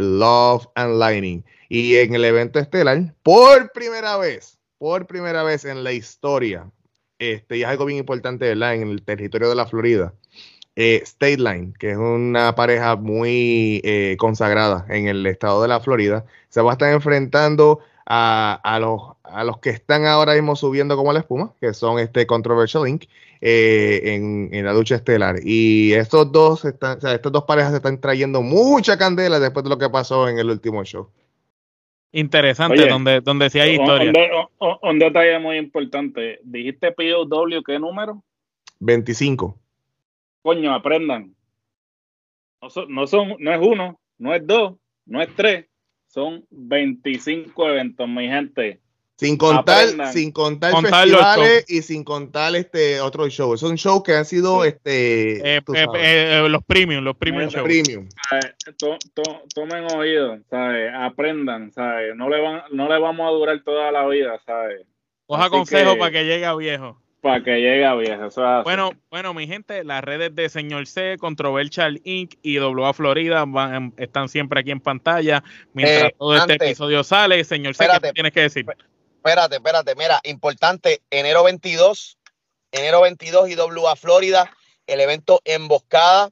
[0.01, 1.45] Love and Lightning.
[1.69, 6.69] Y en el evento estelar, por primera vez, por primera vez en la historia,
[7.21, 8.75] este, y es algo bien importante, ¿verdad?
[8.75, 10.13] En el territorio de la Florida
[10.81, 15.81] eh, State Line, que es una pareja muy eh, consagrada en el estado de la
[15.81, 20.97] Florida, se va a estar enfrentando a, los, a los que están ahora mismo subiendo
[20.97, 23.07] como la espuma, que son este Controversial Link
[23.41, 24.03] eh,
[24.53, 25.41] en, la lucha estelar.
[25.43, 29.91] Y estos dos, están, estas dos parejas están trayendo mucha candela después de lo que
[29.91, 31.09] pasó en el último show.
[32.13, 34.13] Interesante, donde, donde sí hay historia.
[34.83, 36.39] Un, detalle muy importante.
[36.45, 38.23] ¿Dijiste POW qué número?
[38.79, 39.59] 25
[40.49, 41.35] coño, aprendan.
[42.63, 45.67] No, son, no, son, no es uno, no es dos, no es tres,
[46.07, 48.81] son 25 eventos, mi gente.
[49.17, 53.59] Sin contar, sin contar, festivales y sin contar este otro show.
[53.59, 57.65] Son shows que han sido este eh, eh, eh, los premium, los premium shows.
[57.65, 58.09] Premium.
[59.55, 60.91] tomen oído, ¿sabes?
[60.95, 62.17] aprendan, ¿sabes?
[62.17, 64.87] No le van, no le vamos a durar toda la vida, ¿sabes?
[65.27, 66.99] Coja consejo para que llegue a viejo.
[67.21, 68.29] Para que llegue a viejo.
[68.63, 72.35] bueno, bueno, mi gente, las redes de Señor C, Controversial Inc.
[72.43, 75.43] y WA Florida van, están siempre aquí en pantalla.
[75.73, 78.67] Mientras eh, todo este episodio sale, Señor C, ¿qué tienes que decir?
[79.17, 82.19] Espérate, espérate, mira, importante, enero 22,
[82.71, 84.51] enero 22 y WA Florida,
[84.87, 86.31] el evento Emboscada,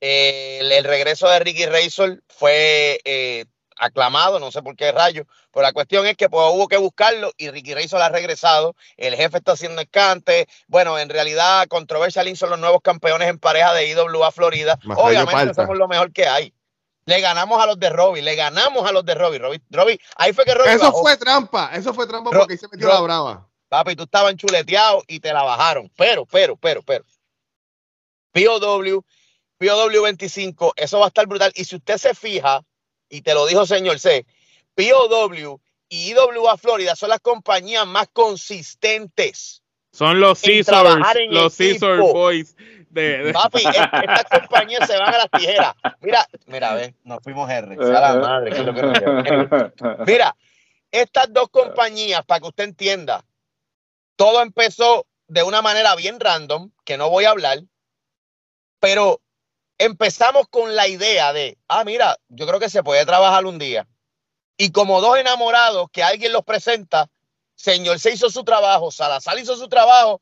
[0.00, 3.46] eh, el, regreso de Ricky Razor fue eh,
[3.76, 7.32] aclamado, no sé por qué rayo, pero la cuestión es que pues, hubo que buscarlo
[7.36, 12.50] y Ricky Razor ha regresado, el jefe está haciendo escante, bueno, en realidad Controversial son
[12.50, 16.54] los nuevos campeones en pareja de IWA Florida, obviamente somos lo mejor que hay.
[17.06, 19.38] Le ganamos a los de Robbie, le ganamos a los de Robbie.
[19.70, 22.88] Robbie, ahí fue que Robbie Eso fue trampa, eso fue trampa porque ahí se metió
[22.88, 23.46] la brava.
[23.68, 25.90] Papi, tú estabas enchuleteado y te la bajaron.
[25.96, 27.04] Pero, pero, pero, pero.
[28.32, 29.04] POW,
[29.58, 31.52] POW 25, eso va a estar brutal.
[31.54, 32.62] Y si usted se fija,
[33.08, 34.26] y te lo dijo señor C,
[34.74, 39.62] POW y IWA Florida son las compañías más consistentes.
[39.92, 42.56] Son los Caesars, los Caesar Boys.
[42.90, 45.74] De, Papi, estas compañías se van a las tijeras.
[46.00, 47.76] Mira, mira, ve, nos fuimos R.
[47.76, 50.36] la madre, que lo que Mira,
[50.92, 53.24] estas dos compañías, para que usted entienda,
[54.14, 57.62] todo empezó de una manera bien random, que no voy a hablar,
[58.78, 59.20] pero
[59.78, 63.86] empezamos con la idea de, ah, mira, yo creo que se puede trabajar un día.
[64.56, 67.10] Y como dos enamorados que alguien los presenta,
[67.54, 70.20] señor se hizo su trabajo, Salazar hizo su trabajo,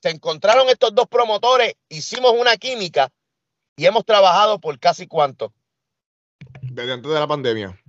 [0.00, 3.10] se encontraron estos dos promotores, hicimos una química
[3.76, 5.52] y hemos trabajado por casi cuánto.
[6.62, 7.80] Desde antes de la pandemia.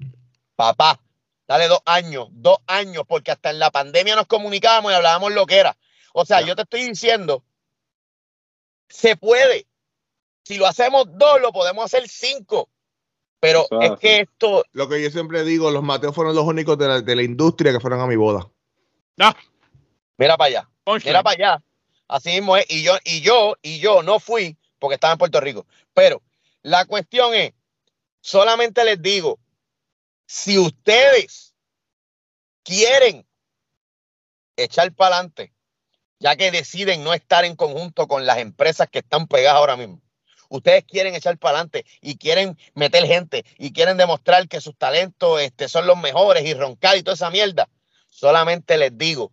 [0.56, 0.99] Papá,
[1.47, 5.45] dale dos años, dos años, porque hasta en la pandemia nos comunicábamos y hablábamos lo
[5.45, 5.78] que era.
[6.14, 7.43] O sea, yo te estoy diciendo,
[8.88, 9.68] se puede,
[10.46, 12.70] si lo hacemos dos, lo podemos hacer cinco.
[13.39, 14.64] Pero es que esto.
[14.72, 18.00] Lo que yo siempre digo, los Mateos fueron los únicos de la, industria que fueron
[18.00, 18.50] a mi boda.
[19.20, 19.36] Ah.
[20.18, 20.70] Mira para allá.
[21.04, 21.64] Mira para allá.
[22.08, 22.66] Así mismo es.
[22.70, 25.66] Y yo, y yo, y yo no fui porque estaba en Puerto Rico.
[25.93, 26.22] Pero
[26.62, 27.54] la cuestión es,
[28.22, 29.39] solamente les digo,
[30.26, 31.56] si ustedes
[32.64, 33.28] quieren
[34.58, 35.54] echar para adelante,
[36.20, 40.02] ya que deciden no estar en conjunto con las empresas que están pegadas ahora mismo,
[40.50, 45.41] ustedes quieren echar para adelante y quieren meter gente y quieren demostrar que sus talentos
[45.41, 47.70] este, son los mejores y roncar y toda esa mierda,
[48.08, 49.32] solamente les digo,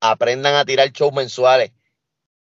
[0.00, 1.72] aprendan a tirar shows mensuales.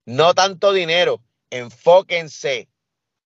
[0.06, 2.70] No tanto dinero, enfóquense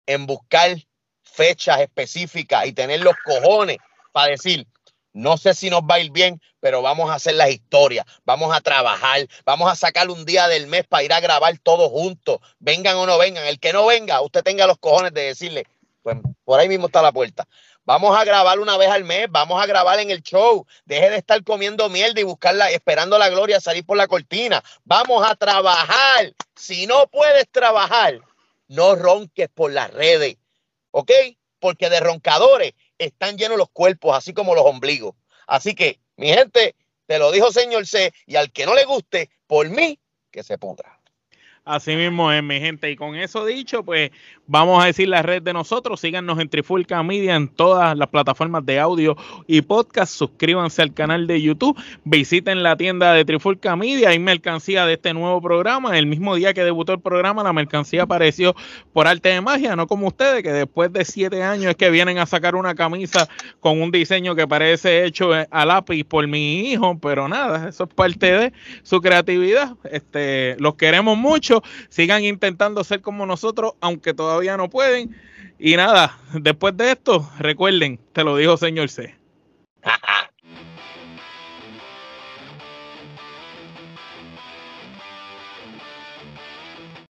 [0.06, 0.78] en buscar
[1.22, 3.78] fechas específicas y tener los cojones
[4.12, 4.68] para decir,
[5.16, 8.54] no sé si nos va a ir bien, pero vamos a hacer las historias, vamos
[8.54, 12.40] a trabajar, vamos a sacar un día del mes para ir a grabar todos juntos,
[12.60, 13.46] vengan o no vengan.
[13.46, 15.68] El que no venga, usted tenga los cojones de decirle,
[16.04, 17.48] pues por ahí mismo está la puerta.
[17.86, 20.68] Vamos a grabar una vez al mes, vamos a grabar en el show.
[20.84, 24.62] Deje de estar comiendo mierda y buscarla, esperando la gloria salir por la cortina.
[24.84, 26.34] Vamos a trabajar.
[26.56, 28.20] Si no puedes trabajar,
[28.68, 30.36] no ronques por las redes,
[30.92, 31.12] ¿ok?
[31.60, 35.16] Porque de roncadores están llenos los cuerpos, así como los ombligos.
[35.48, 36.76] Así que, mi gente,
[37.06, 40.00] te lo dijo señor C, y al que no le guste, por mí,
[40.32, 41.00] que se pudra.
[41.64, 42.92] Así mismo es, mi gente.
[42.92, 44.12] Y con eso dicho, pues
[44.48, 46.00] vamos a decir la red de nosotros.
[46.00, 49.16] Síganos en Trifulca Media en todas las plataformas de audio
[49.48, 50.14] y podcast.
[50.14, 51.78] Suscríbanse al canal de YouTube.
[52.04, 54.10] Visiten la tienda de Trifulca Media.
[54.10, 55.98] Hay mercancía de este nuevo programa.
[55.98, 58.56] El mismo día que debutó el programa, la mercancía apareció
[58.94, 62.18] por arte de magia, no como ustedes, que después de siete años es que vienen
[62.18, 63.28] a sacar una camisa
[63.60, 66.98] con un diseño que parece hecho a lápiz por mi hijo.
[67.00, 69.76] Pero nada, eso es parte de su creatividad.
[69.92, 75.16] Este, los queremos mucho sigan intentando ser como nosotros, aunque todavía no pueden.
[75.58, 79.16] Y nada, después de esto, recuerden, te lo dijo señor C.